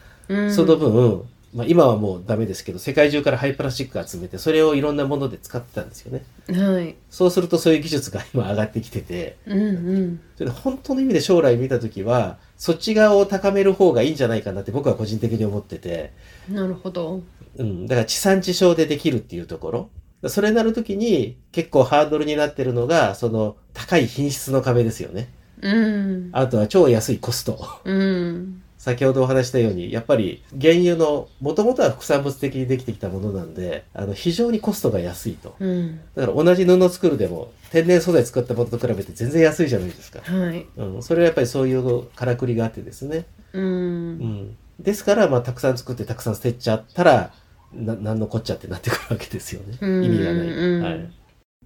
[0.49, 6.23] その分、まあ、今はもうダメですけど、世界中からハイプラスチック集めて、それをいろんなもので使ってたんですよね。
[6.49, 6.95] はい。
[7.09, 9.65] そうするとそういう技術が今上がってきてて、うんう
[9.99, 10.19] ん。
[10.37, 16.13] それで本当の意味で将来見たときは、そっち側を高める方がいいんじゃないかなって僕は個人的に思ってて。
[16.49, 17.21] なるほど。
[17.57, 17.85] うん。
[17.85, 19.89] だから地産地消でできるっていうところ。
[20.29, 25.33] それになるときに結構ハードルになってるのが、その高い品質の壁ですよね。
[25.61, 26.29] うん。
[26.31, 27.59] あとは超安いコスト。
[27.83, 28.61] うん。
[28.81, 35.55] 先ほどお話したように、やっぱり原油の、もともとは副産物的にできてきたものなんで、あの、非常にコストが安いと。
[35.59, 35.99] うん。
[36.15, 40.21] だから同じ布を作るでも、天然素材作ったものと比べて全然安いじゃないですか。
[40.21, 40.65] はい。
[40.77, 43.25] うん、それはやっぱりそういうからくりがあってですね。
[43.53, 43.61] う。
[43.61, 44.57] うんん。
[44.79, 47.33] ですから、まあ、たくさん作ってたくさん捨てちゃったら、
[47.71, 49.77] な、なんのこっちゃってなってくるわけですよね。
[49.79, 50.47] うん意味がない。
[50.47, 51.11] うんはい。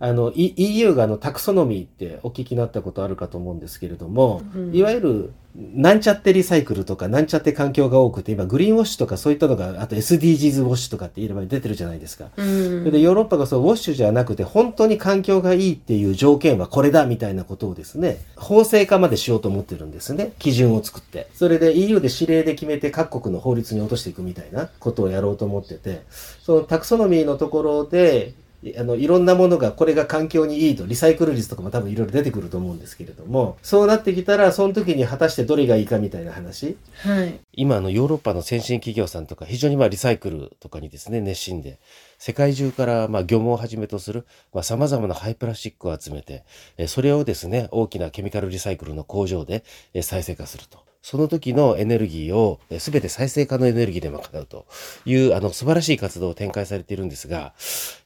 [0.01, 12.25] あの、E- EU があの、タクソノミーってお聞きになったことあるかと思うんですけれども、うんいわゆる、なんちゃってリサイクルとか、なんちゃって環境が多くて、今、グリーンウォッシュとかそういったのが、あと SDGs ウォッシュとかって言えば出てるじゃないですか。
[12.35, 12.91] うん。
[12.91, 20.33] でヨーロッパがそうウォッシュじゃなくて本当に環境がいいっていう条件はこれだみたいなことをですね、法制化までしようと思ってるんですね。
[20.39, 21.29] 基準を作って。
[21.35, 28.33] それで EU で指令で決めて各国の法律に落としていくみたいなことをやろうと思ってて、そのタクソノミーのところで、
[28.77, 36.77] あの、いろんなものが、これが環境にいいと、リサイクル率とかも多分いろいろ出てくると思うんですけれども、そうなってきたら、その時に果たしてどれがいいかみたいな話。
[36.97, 37.39] はい。
[37.53, 41.79] 今のヨーロッパの先進企業さんとか非常にまあリサイクルとかにですね熱心で
[42.19, 46.43] 世界中からまあ漁網をはじめとするまあ様々な廃プラスチックを集めて
[46.77, 50.84] えーそれをですね大きなケミカルリサイクルの工場でえー再生化すると。
[51.05, 54.65] その時のエネルギーを全て再生可能エネルギーで賄うと
[55.05, 57.53] いうあの素晴らしい活動を展開されているんですが、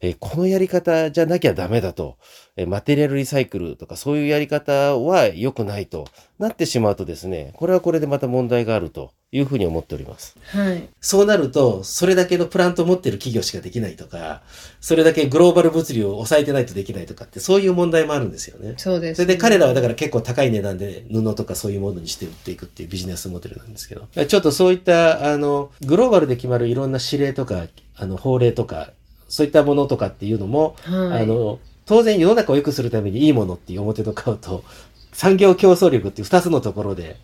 [0.01, 2.17] えこのやり方じゃなきゃダメだと、
[2.57, 6.07] えマテリアルリサイクルとかそういうやり方は良くないと
[6.39, 10.35] なってしまうとですね、これはこれでまた問題があるというふうに思っております。
[10.47, 10.89] はい。
[11.01, 14.41] そうなると、それだけのプラントを持ってる企業しかできないとか、
[14.81, 18.73] それだけグローバル物流を抑えてないとできないとかって、そういう問題もあるんですよね。
[18.77, 24.07] そうです、それで彼らはだから結構高い値段で布とかそういうものにして売っていくっていうビジネスモデルなんですけど。
[24.25, 28.93] ちょっとそういった、あの、グローバルで決まるいろんな指令とか、あの、法令とか、
[29.27, 34.63] そういったものとかっていうのも、はいあの、当然世の中を良くするためにいいものっていう表の顔と、
[35.13, 37.17] 産業競争力っていう二つのところで、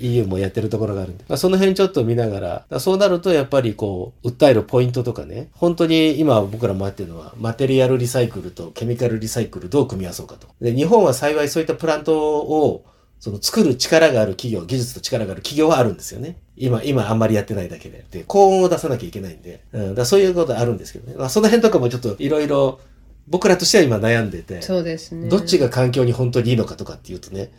[0.00, 10.48] EU もやってるところがあるんで、まあ、その辺ちょっと見ながら、そうなるとやっぱりこう、訴えるポイントとかね、本当に今僕らもやってるのは、マテリアルリサイクルとケミカルリサイクルどう組み合わそうかと。
[10.60, 12.84] で、日本は幸いそういったプラントを、
[13.20, 16.38] その作る力がある企業、技術と力がある企業はあるんですよね。
[16.56, 18.04] 今、今あんまりやってないだけで。
[18.10, 21.16] で、高温を出さなきゃいけないんで、うん、だそういうことあるんですけどね。
[21.16, 22.80] まあ、その辺とかもちょっといろいろ、
[23.28, 25.28] 僕らとしては今悩んでて、そうですね。
[25.28, 27.52] どっちが環境に本当にいいのかとかっていうとね、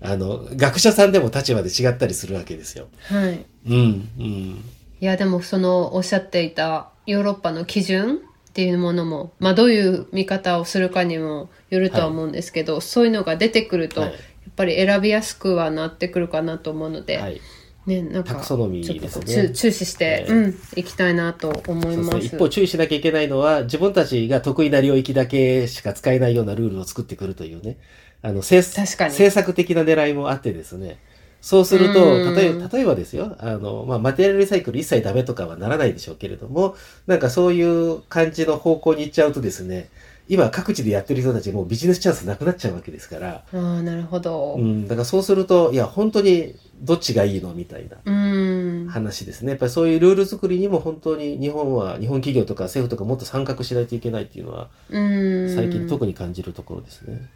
[0.00, 2.88] あの、学者さんでも立場で違ったりするわけですよ。
[3.02, 3.44] はい。
[3.66, 4.64] うん、うん。
[5.00, 14.14] いやでもそのおっしゃっていたヨーロッパの基準っていうものも、まあ、どういう見方をするかにもよるとは思うんですけど、そういうのが出てくると、はい
[14.48, 17.40] やっぱり選びやすくはなってくるかなと思うので、はい。
[17.86, 22.18] ね、なんかちょっとね注注視して、ええうん、いきたいなと思います。
[22.18, 27.78] 一方注意しなきゃいけないのは、自分たちが得意な領域だけしか使えないようなルールを作ってくるというね。
[28.22, 29.10] あの、政確かに。
[29.10, 30.98] 政策的な狙いもあってですね。
[31.40, 32.34] そうすると、うん。
[32.34, 36.74] 例えば、例えばですよ、あの、まあ、マテリアルリサイクル一切ダメとかはならないでしょうけれども、
[37.06, 39.88] なんかそういう感じの方向に行っちゃうとですね、
[40.28, 44.54] 今各地でやってる人たちもうビジネスチャンスなくなっちゃうわけですから、ああなるほど。
[44.56, 47.54] う、うんだからそうすると、いや、本当にどっちがいいの？
[47.54, 47.96] みたいな。
[48.90, 49.50] 話ですね。
[49.50, 57.28] やっぱりそういうルール作りにも本当に日本は、日本企業とか政府とかもっと参画しないといけないっていうのは、最近特に感じるところですね。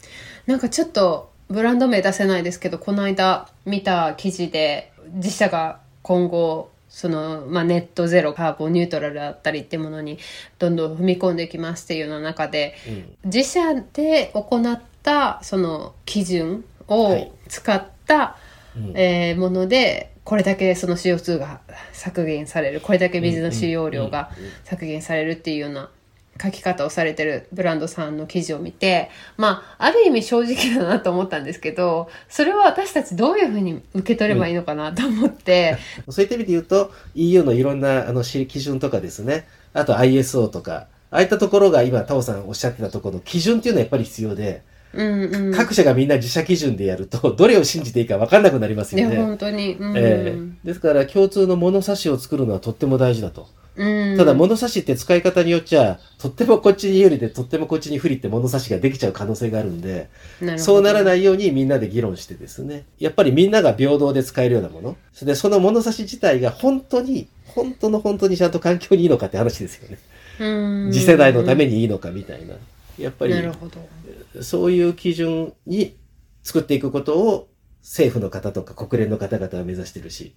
[0.47, 10.19] なんかちょっとブランド名出せないですけどこの間見た記事で自社が今後その、まあ、ネットゼロカーボンニュートラルだったりってものに
[10.59, 13.31] どんどん踏み込んでいきますっていうような中でうん。
[13.31, 17.33] 自社で行ったその基準をはい。
[17.49, 18.37] 使った、
[18.77, 18.93] うん。
[18.95, 21.61] えーものでこれだけその CO2 が
[21.93, 24.31] 削減されるこれだけ水の使用量が
[24.63, 25.91] 削減されるっていうような
[26.41, 35.77] 書き方をされてるブランドさんの記事を見てまあある意味正直だなと思ったんですけどそれは私たちどういうふうに受け取ればいいのかなと思って、
[36.09, 44.63] そういった意味で言うと、EU のいろんなあのし基準とかですね、あと ISO とか、ああいったところが今、タオさんおっしゃってたところの基準っていうのはやっぱり必要で、
[44.95, 45.55] うんうん。
[45.55, 49.17] 各社がみんな自社基準でやると、どれを信じていいか分かんなくなりますよね。
[49.17, 49.97] 本当に、うん。
[49.97, 50.35] ええ。
[50.65, 53.49] ですから共通の物差しを作るのはとっても大事だと。
[53.75, 60.11] うん、ただ物差しって使い方によっちゃ、とってもこっちに有利でとってもこっちに不利って物差しができちゃう可能性があるんで、
[60.59, 69.99] そうならないようにみんなで議論してですね、やっぱりみんなが平等で使えるようなもの、それでその物差し自体が本当に、本当の本当にちゃんと環境にいいのかって話ですよね。
[70.41, 70.93] うん。
[70.93, 72.55] 次世代のためにいいのかみたいな。
[72.99, 73.35] やっぱり
[74.43, 75.97] そういう基準に
[76.43, 77.49] 作っていくことを
[77.83, 80.35] 政府の方とか国連の方々は目指してるし、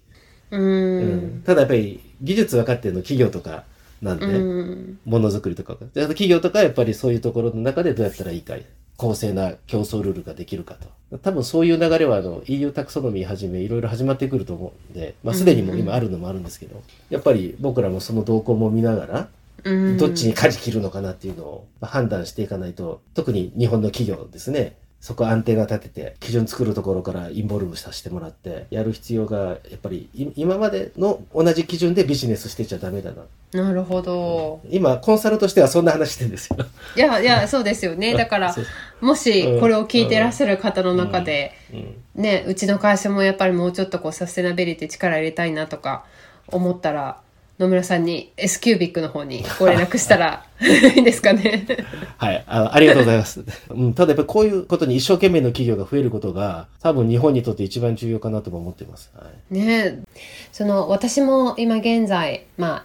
[0.50, 0.62] うん。
[0.62, 1.04] う
[1.38, 3.64] んただやっぱり技術分かってるの企業とか
[4.02, 4.98] なんで、うん。
[5.04, 5.80] ものづくりとかが。
[5.94, 8.54] であと企業とかはやっぱりそういうところの中でどうやったらいいか。
[8.54, 8.58] っ
[8.96, 11.18] 公正な競争ルールができるかと。
[11.18, 19.28] 多分そういう流れはあの EU タクソノミーはじめいろいろ始まってくると思うんで、まあすでにもう今あるのもあるんですけど、やっぱり僕らもその動向も見ながら、
[19.64, 19.98] うん。
[19.98, 24.74] どっちに舵切るのかなっていうのを判断していかないと、特に日本の企業ですね、
[25.06, 33.22] そこアンテナ立てて、基準作るところからインボルブさせてもらって、やる必要が、やっぱりい今までの同じ基準でビジネスしてちゃダメだな。
[33.52, 34.60] なるほど。
[34.68, 36.56] 今、コンサルとしてはそんな話してるんですよ。
[36.96, 38.14] いやいや、そうですよね。
[38.14, 38.56] だから
[39.00, 46.04] もしこれを聞いてらっしゃる方の中で、うんね、うちの会社もやっぱりもうちょっとこうサステナビリティ力入れたいなとか
[46.48, 47.20] 思ったら、
[47.58, 51.66] 野村さんに S キュービックの方にご連絡したら いいですかね。
[52.18, 52.70] はいあ。
[52.72, 53.44] ありがとうございます。
[53.70, 59.10] うん、ただやっぱりこういうことに一生懸命の企業が増えることが、多分日本にとって一番重要かなとも思っています。
[59.14, 60.00] はいね
[60.52, 62.84] その私も今現在ま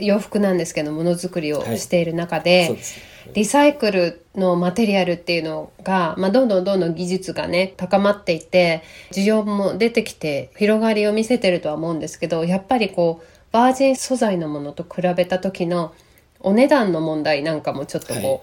[0.00, 3.02] 洋服なんですけどものづくりをしている中で、そうですね
[3.34, 15.94] リサイクルのマテリアルっていうのが、まあ、どんどんどんどん技術がね高まっていて需要も出てきて広がりを見せてるとは思うんですけどやっぱりこうバージン素材のものと比べた時の
[16.40, 18.40] お値段の問題なんかもちょっとこう、はい。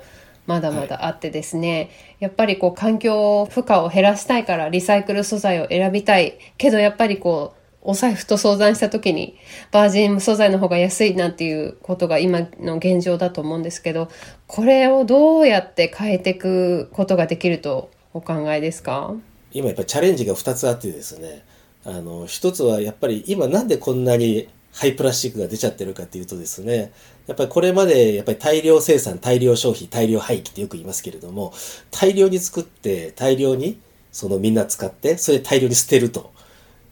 [0.47, 9.38] まだまだあってですね、やっぱりこう環境負荷を減らしたいからリサイクル素材を選びたいけどやっぱりこうお財布と相談した時に
[9.72, 14.09] バージン素材の方が安いなんていうことが今の現状だと思うんですけど
[14.47, 19.14] これをどうやって変えていくことができるとお考えですか？
[19.51, 21.45] 今やっぱりチャレンジが2つあってですね。
[21.86, 26.92] あの一つはやっぱり今なんでこんなにハイプラスチックが出ちゃってるかっていうとですね
[27.28, 31.54] やっぱりこれまでやっぱり大量生産大量消費大量廃棄ってよく言いますけれども
[31.92, 33.80] 大量に作って大量に
[34.12, 36.34] そのみんな使ってそれで大量に捨てると。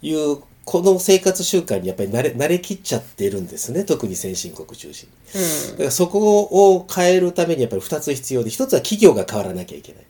[0.02, 5.72] いうこの生活習慣にやっぱり慣れ慣れきっちゃってるんですね特に先進国中心に。
[5.72, 10.04] だからそこを変えるためにやっぱり2つ必要で1つは企業が変わらなきゃいけない。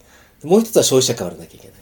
[0.44, 1.78] もう1つは消費者変わらなきゃいけない。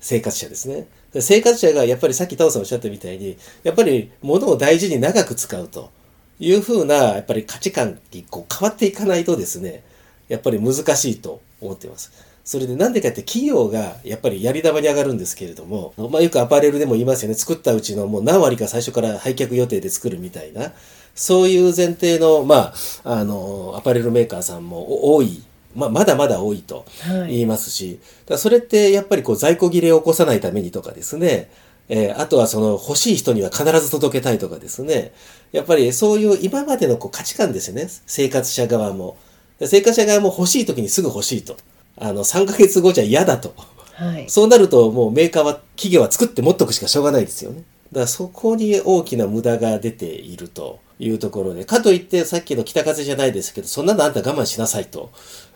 [0.00, 0.86] 生活者ですね。
[1.07, 5.90] で生活者がやっぱりさっきタオさんおっしゃったみたいにやっぱり物を大事に長く使うと
[6.38, 9.82] いうふうなやっぱり価値観にこう変わっていかないとですね
[10.28, 12.12] やっぱり難しいと思っています。
[12.44, 17.34] それでなんでかって企業がやっぱりやり玉に上がるんですけれども、まあ、よくアパレルでも言いますよね。
[17.34, 20.72] 作ったうちのもう何割か最初から廃却予定で作るみたいな
[21.14, 22.72] そういう前提の、ま
[23.04, 25.42] あ、あのアパレルメーカーさんも多い
[25.78, 31.50] まあ、まだまだ多いとはい言いますし、だからそれってやっぱりこう在庫切れを起こさないためにとかですね、
[31.88, 35.12] えーあとはその欲しい人には必ず届けたいとかですね、
[35.52, 39.16] やっぱりそういう今までのこう価値観ですよね、生活者側も。
[39.58, 41.56] で生活者側も欲しい時にすぐ欲しいと。
[42.00, 43.54] あの、3ヶ月後じゃ嫌だと。
[43.94, 47.64] はいそうなるともうメーカーは、企業は作って持っとくしかしょうがないですよね。
[47.92, 55.10] だからそこに大きな無駄が出ているというところで、かといってさっきの北風じゃないですけど、そんなのあんた我慢しなさいと、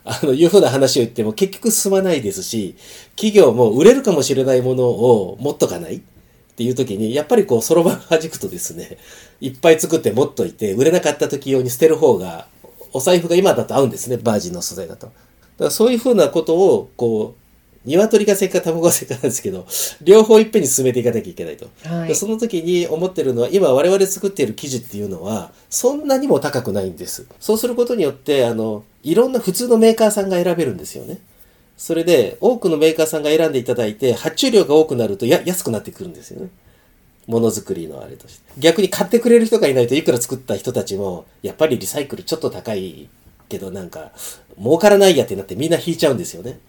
[0.04, 2.76] あの、いうふうな話を言っても結局進まないですし、
[3.16, 6.00] 企業も売れるかもしれないものを持っとかないっ
[6.56, 8.98] ていう時に、やっぱりこう、そろばん弾くとですね、
[9.40, 12.46] いっぱい作って持っといて、売れなかった時用に捨てる方が、
[12.92, 15.06] お財布が今だと合うんですね、バージンの素材だと。
[15.06, 17.41] だからそういうふうなことを、こう、
[17.84, 19.66] 鶏が先か卵が先かなんですけど、
[20.02, 21.68] 両方いっぺんに進めていかなきゃいけないと。
[21.84, 27.26] はいでその時に思ってるのは、今我々作っている生地っていうのは、そんなにも高くないんです。
[27.40, 31.18] そうすることによって、あの、いろんな普通のメーカーさんが選べるんですよね。
[31.76, 36.50] それで、多くのメーカーさんが選んでいただいて、発注量が多くなるとや安くなってくるんですよね。
[37.26, 38.40] ものづくりのあれとして。
[38.58, 43.08] 逆に買ってくれる人がいないといくら作った人たちも、やっぱりリサイクルちょっと高い
[43.48, 44.12] けどなんか、
[44.58, 46.60] 儲からないやってなってみんな引いちゃうんですよね。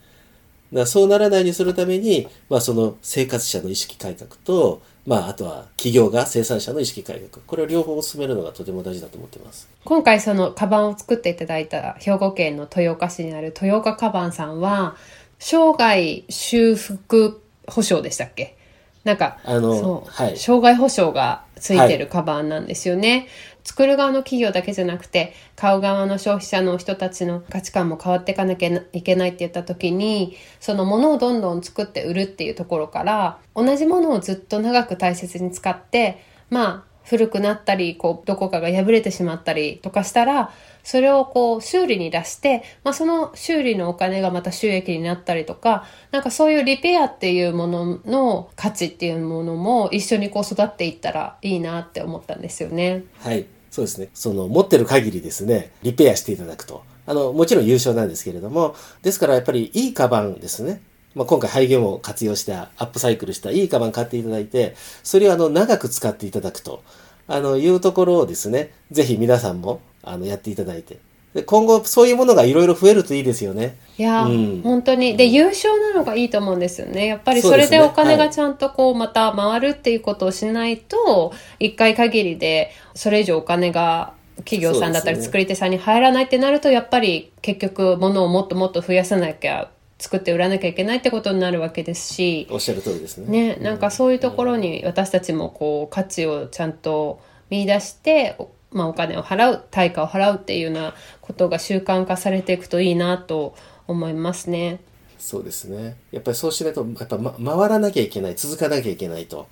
[0.73, 7.43] だそうならないようにするために、まあその生活者の意識改革と、まああとは企業が生産者の意識改革。
[7.45, 9.69] これを両方進めるのがとても大事だと思っています。
[9.85, 14.95] 今回そのカバンを作っていただいた兵庫県の豊岡市にある豊岡カバンさんは
[15.39, 18.57] 生涯修復保証でしたっけ？
[19.03, 23.27] なんかあのはい生涯保証がついてるカバンなんですよね、
[23.63, 40.51] 作る側の企業だけじゃなくて買う側の消費者の人たちの価値観も変わっていかなきゃいけないって言った時にそのものをどんどん作って売るっていうところから同じものをずっと長く大切に使ってまあ古くなったりこうどこかが破れてしまったりとかしたら
[40.83, 53.03] それをこう修理に出して、まあ、その修理のお金がまた収益になったりとかなんかそういうリペアっていうものの価値っていうものも一緒にこう育っていったらいいなって思ったんですよね。
[53.19, 53.45] はい。
[53.73, 54.09] そうですね。
[54.13, 56.83] その、持ってる限りですね、リペアしていただくと。
[57.07, 60.83] あの、もちろん優勝なんですけれども、ですからやっぱりいいカバンですね。
[61.15, 66.83] まあ、今回廃業も活用した、アップサイクルしたいいカバン買っていただいて、それをあの、長く使っていただくと、
[67.27, 70.97] あの、いうところをですね、ぜひ皆さんも、あの、やっていただいて。
[71.33, 73.77] で今後そういうものがいろいろ増えるといいですよね。
[73.97, 75.17] いや、うん本当に。
[75.17, 77.07] で、優勝なのがいいと思うんですよね。
[77.07, 93.55] やっぱりそれでお金はいがちゃんとこう、また回るっていうことをしないと、一回限りで、それ以上お金が企業さんだったり作り手さんに入らないってなると、やっぱり結局物をもっともっと増やさなきゃ、作って売らなきゃいけないってことになるわけですし、おっしゃる通りですね。
[93.55, 103.55] ね、なんかそういうところに私たちもこう価値をちゃんと見出して、おまあ、お金を払う対価を払うっていうようなことが習慣化されていくといいなと
[103.87, 104.79] 思いますね。
[105.19, 105.95] そうですね。
[106.11, 109.47] やっぱりそうしないと、やっぱ、ま、回らなきゃいけない、続かなきゃいけないと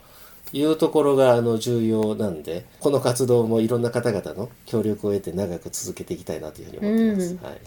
[0.51, 7.33] いうところがあの重要なんで、この活動もいろんな方々の協力を得て長く続けていきたいなというふうに思ってます。
[7.33, 7.61] うんはい。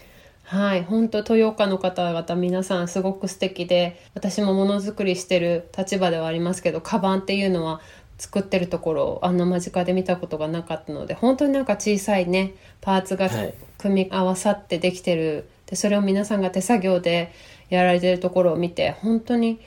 [0.45, 7.81] はい、本当豊岡の方々皆さんすごく素敵で私もものづくりしてる立場ではありますけどカバンっていうのは
[8.19, 13.55] 作ってるところをあんな間近で見たことがなかったので本当になんか小さいねパーツがはい。
[13.79, 15.49] 組み合わさってできてる。
[15.67, 17.33] でそれを皆さんが手作業で
[17.71, 19.61] やられてるところを見て本当に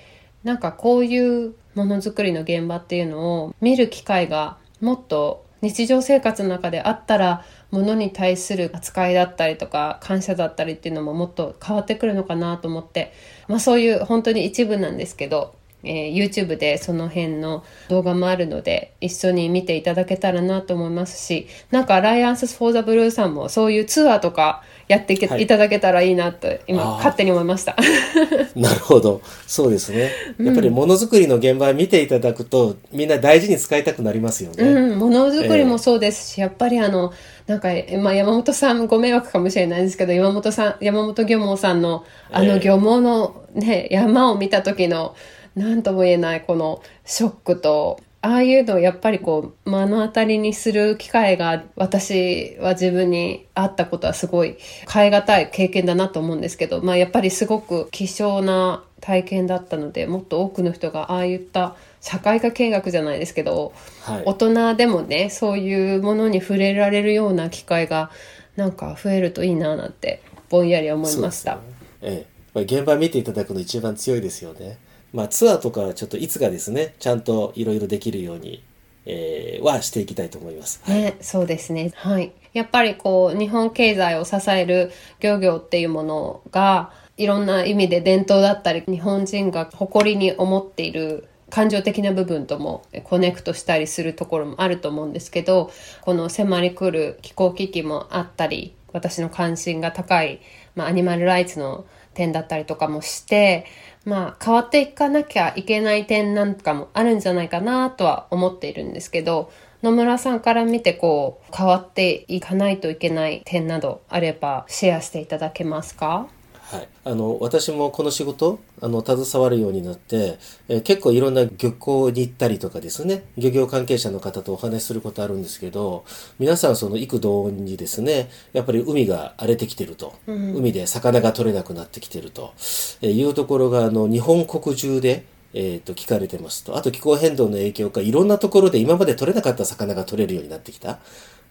[0.43, 13.11] なんかこういうものづくりの現場っていうのを見る機会がもっと日常生活の中であったらものに対する扱いだったりとか感謝だったりっていうのももっと変わってくるのかなと思って、
[13.47, 27.75] まあ、そういう本当に一部なんですけど、えー YouTube でその辺の動画もあるので一緒に見ていただけたらなと思いますしなんかアライアンス・フォー・ザ・ブルーさんもそういうツアーとかやっていけ、はいい、ただけたらいいなと今勝手に思いました。
[28.55, 29.21] なるほど。
[29.45, 30.11] そうですね。
[30.39, 34.63] やっぱりものづくりの現場を見ていただくと、みんな大事に使いたくなりますよね。
[34.63, 37.11] うん、ものづくりもそうですし、やっぱりあの、
[37.47, 37.69] なんか、
[38.01, 45.15] まあ、山本さんご迷惑かもしれないんですけど、山本さん、山本漁網さんの、あのええ漁網のね、山を見た時の、
[45.57, 54.57] なんとも言えないこのショックと、ああいうのをやっぱりこう、目の当たりにする機会が、私は自分にあったことはすごい、
[54.91, 64.23] 変え難い経験だなと思うんですけど、まあ、やっぱりすごく希少な体験だったので、もっと多くの人がああいった社会科見学じゃないですけど、はい。
[64.25, 68.11] 大人でもねそういうものに触れられるような機会が
[68.55, 71.59] なんか増えるといいななんてぼんやり思いました、
[72.01, 74.77] ええ、現場見ていただくの一番強いですよね。
[75.13, 78.63] まあツアーとかちょっといつかですね、ちゃんといろいろできるように、
[79.05, 80.81] えーはしていきたいと思います。
[80.87, 81.91] ね、そうですね。
[81.95, 82.31] はい。
[82.53, 100.41] やっぱりこう、日本経済を支える漁業っていうものが、いろんな意味で伝統だったり、日本人が誇りに思っている感情的な部分ともコネクトしたりするところもあると思うんですけど、この迫り来る気候危機もあったり、私の関心が高い、
[100.75, 103.65] まあ、アニマルライツの点だったりとかもして、
[104.07, 109.51] まあ、変わっていかなきゃいけない点なんかもあるんじゃないかなとは思っているんですけど、
[109.83, 116.29] 野村さんから見てこう、変わっていかないといけない点などあればシェアしていただけますか？
[116.69, 120.37] はい、あの私もこの仕事あの携わるようになって、
[120.67, 126.03] えー結構いろんな漁港に行ったりとかですね漁業関係者の方とお話しすることあるんですけど
[126.39, 132.53] 皆さんその幾度にですねやっぱり海が荒れてきてると、海で魚が取れなくなってきてると、
[133.01, 136.77] えーいうところがあの日本国中でえー、と聞かれてますと。
[136.77, 140.99] あと気候変動の影響かいろんなところで今まで取れなかった魚が取れるようになってきた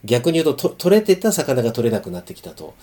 [0.05, 2.75] 逆に言うとと取れてた魚が取れなくなってきたと,、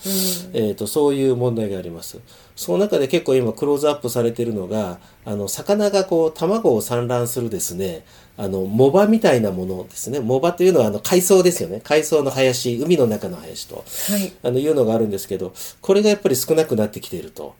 [0.52, 2.20] えー、とそういう問題があります。
[2.56, 8.04] その中で結構今クローズアップされているのがあの魚がこう卵を産卵するですね
[8.36, 10.20] あの藻場みたいなものですね。
[10.20, 11.80] 藻場というのはあの海藻ですよね。
[11.82, 14.32] 海藻の林海の中の林と、はい。
[14.42, 17.54] あのいうのがあるんですけどこれがやっぱり少なくなってきていると。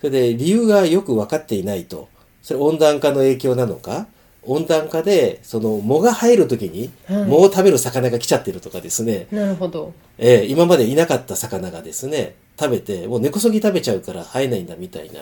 [0.00, 2.08] それで理由がよく分かっていないと。
[2.42, 4.06] それ温暖化の影響なのか
[4.44, 7.28] 温暖化でその藻が生える時にはい。
[7.28, 9.92] 藻を食べる魚が来ちゃってるとかですね、なるほど。
[10.18, 15.20] えー今までいなかった魚がですね食べてもう根こそぎ食べちゃうから生えないんだみたいな、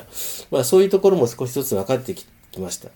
[0.51, 2.89] まあ、そういうところも少しずつ分かってききました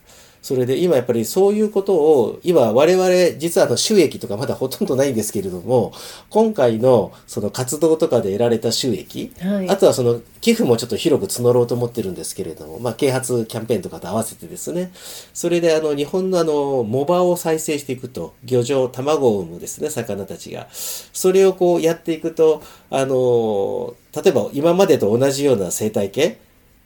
[0.43, 5.93] それで今やっぱりそういうことを今我々実はあの収益とかまだほとんどないんですけれども
[6.31, 9.71] 今回のその活動とかで得られた収益、はい。
[9.71, 14.91] あとはその寄付もちょっと広く募ろうと思ってるんですけれども、まあ、啓発キャンペーンとかと合わせてですね。
[15.33, 20.67] それであの日本のあの藻場を再生していくと漁場卵を産むですね魚たちが。
[20.73, 26.39] それをこうやっていくとあの例えば今までと同じような生態系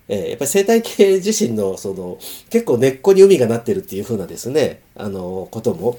[0.09, 2.19] えーやっぱり生態系自身のその
[2.51, 5.99] 結構根っこに海がなってるっていう風なですねあのことも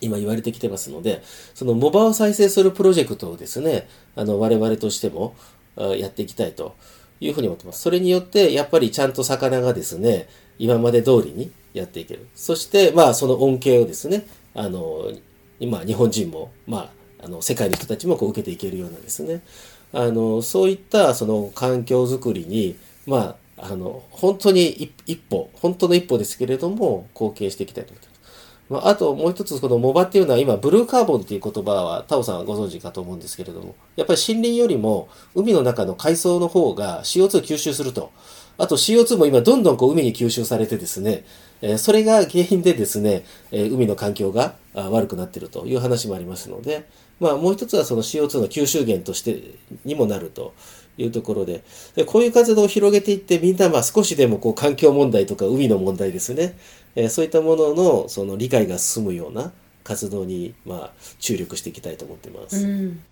[0.00, 1.22] 今言われてきてますので
[1.54, 5.34] その藻場を再生するプロジェクトをですねあの我々としても
[5.76, 6.76] やっていきたいと
[7.20, 7.80] いうふうに思ってます。
[7.80, 12.28] それによってやっぱりちゃんと魚がですね今まで通りにやっていける。
[12.34, 15.10] そしてまあその恩恵をですねあの
[15.60, 19.42] 今日本人もまああの世界の人たちもこう受けていけるようなですね
[19.92, 22.76] あのそういったその環境づくりに
[23.08, 28.18] まああの本当に一歩本当の一歩ですけれども貢献していきたいと思います。
[28.68, 38.12] まあ、あともう一つこのモバっていうのは今ブルーカーボンっていう言葉はタオさんはご存知かと思うんですけれどもやっぱり森林よりも海の中の海藻の方が CO2 を吸収すると。
[38.60, 41.24] あと CO2 も今どんどんこう海に吸収されてですね、
[41.62, 46.88] えー、それが原因でですね、えー、海の環境が悪くなっているという話もありますので、
[47.20, 49.54] まあもう一つはその CO2 の吸収源として
[49.84, 50.54] にもなると
[50.98, 51.62] いうところで、
[51.94, 56.58] でこういう活動を広げていってみんなまあ少しでもこう環境問題とか海の問題ですね、
[56.94, 59.52] えー、そういったもののその理解が進むような
[59.84, 62.66] 活動にまあ注力していきたいと思ってます。
[62.66, 63.02] うん、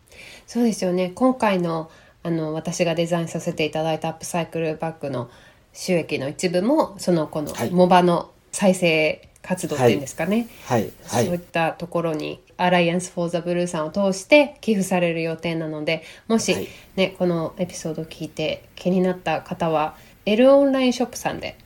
[0.47, 1.13] そうですよね。
[1.15, 1.91] 今回の
[2.23, 5.31] あの私がデザインさせていただいたアップサイクルバッグの
[5.73, 16.55] 収益の一部もそのこのモバの再生活動っていうんですかね、はい、はい、そういったところにアライアンス・フォー・ザ・ブルーさんを通して寄付される予定なのでもし、
[16.97, 21.57] ね、はい、このエピソードを聞いて気になった方は L オンラインショップさんで、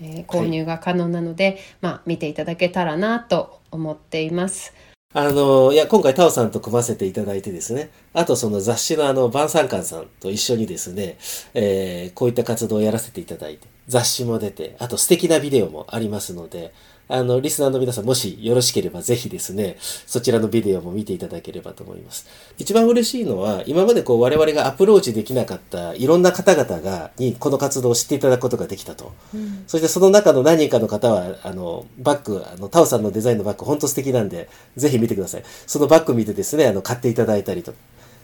[0.00, 4.74] えー、購入が可能なので、はい、まあ、見ていただけたらなと思っています。
[5.14, 11.18] あの、いや、今回タオさんと組ませていただいてですね、あとその雑誌のあの、晩餐館さんと一緒にですね、
[11.52, 16.72] えー、こういった活動をやらせていただいて、雑誌も出て、あと素敵なビデオもありますので、
[17.12, 22.26] あの、リスナーの皆さん、もしよろしければぜひですね、そちらのビデオも見ていただければと思います。
[22.56, 29.12] 一番嬉しいのは、今までこう我々がアプローチできなかったいろんな方々が、にこの活動を知っていただくことができたと。
[29.34, 35.42] うん、そしてその中の何人かの方は、あの、バッグ、あの、タオさんのデザインのバッグ、本当素敵なんで、ぜひ見てください。
[35.66, 37.74] そのバッグ見てですね、あの、買っていただいたりと。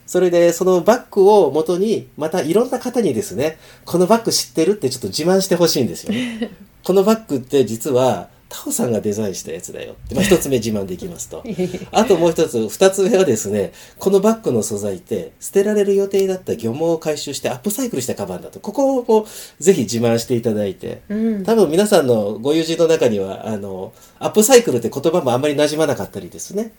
[0.06, 6.50] それで、そのバッグを元に、またいろんな方にですね、このバッグ知ってるってちょっと自慢してほしいんですよね。
[6.82, 11.44] このバッグって実は、タオさんがデザインしたやつだよって、まあ、一つ目自慢できますと。
[11.92, 18.60] あともう一つ、二つ目はですね、このバッグの素材って捨てられる予定だった漁網を回収してアップサイクルしたカバンだと。
[18.60, 19.26] ここを
[19.58, 26.72] ぜひ自慢していただいて、うん、多分皆さんのご友人の中には、あの、アップサイクルって言葉もあんまり馴染まなかったりですね。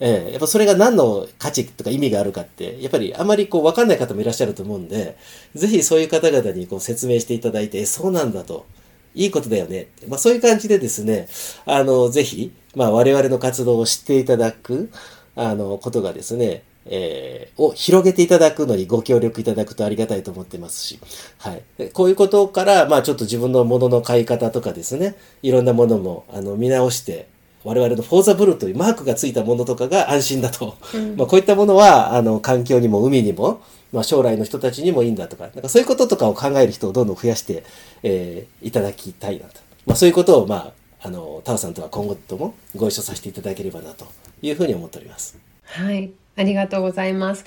[0.00, 5.16] えー、やっぱそれが何の価値とか意味があるかって、やっぱりあまりこう分かんない方もいらっしゃると思うんで、
[5.54, 8.66] ぜひそういう方々にこう説明していただいて、え、そうなんだと。
[9.14, 9.88] いいことだよね。
[10.08, 11.28] まあそういう感じでですね、
[11.66, 14.90] あの、ぜひ、まあ我々の活動を知っていただく、
[15.36, 20.98] あの、ことがですね、えー、を広げていただくのにご協力いただくとありがたいと思ってますし、
[21.38, 21.90] はい。
[21.92, 27.28] こういうことから、まあちょっと自分のものの買い方とかですね、いろんなものも、あの、見直して、
[27.64, 30.76] 我々のフォーザブルーというマークがついたものとかが安心だと。
[30.94, 33.62] うん、まあこういったものは、あの、環境にも海にも、
[33.94, 37.64] まあ、将来の人たちにもいいんだとか、なんかそういうこととかを考える人をどんどん増やして、
[38.02, 39.60] えー、いただきたいなと。
[39.86, 44.06] まあ、そういうことを、まあ、あの、タオさんとは今後ともご一緒させていただければなと
[44.42, 45.38] いうふうに思っております。
[45.62, 46.10] はい。
[46.36, 47.44] ありがとうございます。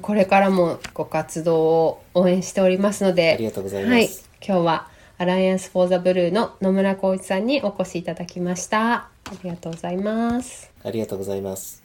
[0.00, 3.92] これからもご活動を応援しておりますので、ありがとうございます。
[3.92, 4.08] はい、
[4.44, 4.88] 今日は
[5.18, 8.94] Alliance for the Blue の野村光一さんにお越しいただきました。
[8.94, 9.10] あ
[9.44, 10.72] りがとうございます。
[10.82, 11.83] ありがとうございます。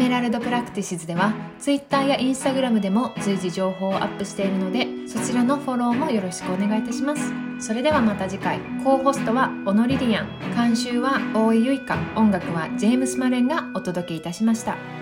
[0.00, 7.30] Emerald Practices では Twitter や Instagram でも随時情報をアップしているのでそちらのフォローもよろしくお願いいたします。
[7.58, 8.60] それではまた次回。
[8.82, 10.28] コーホストはオノリリアン。
[10.56, 14.99] 監修は大井ゆいか音楽はジェームス・マレンがお届けいたしました。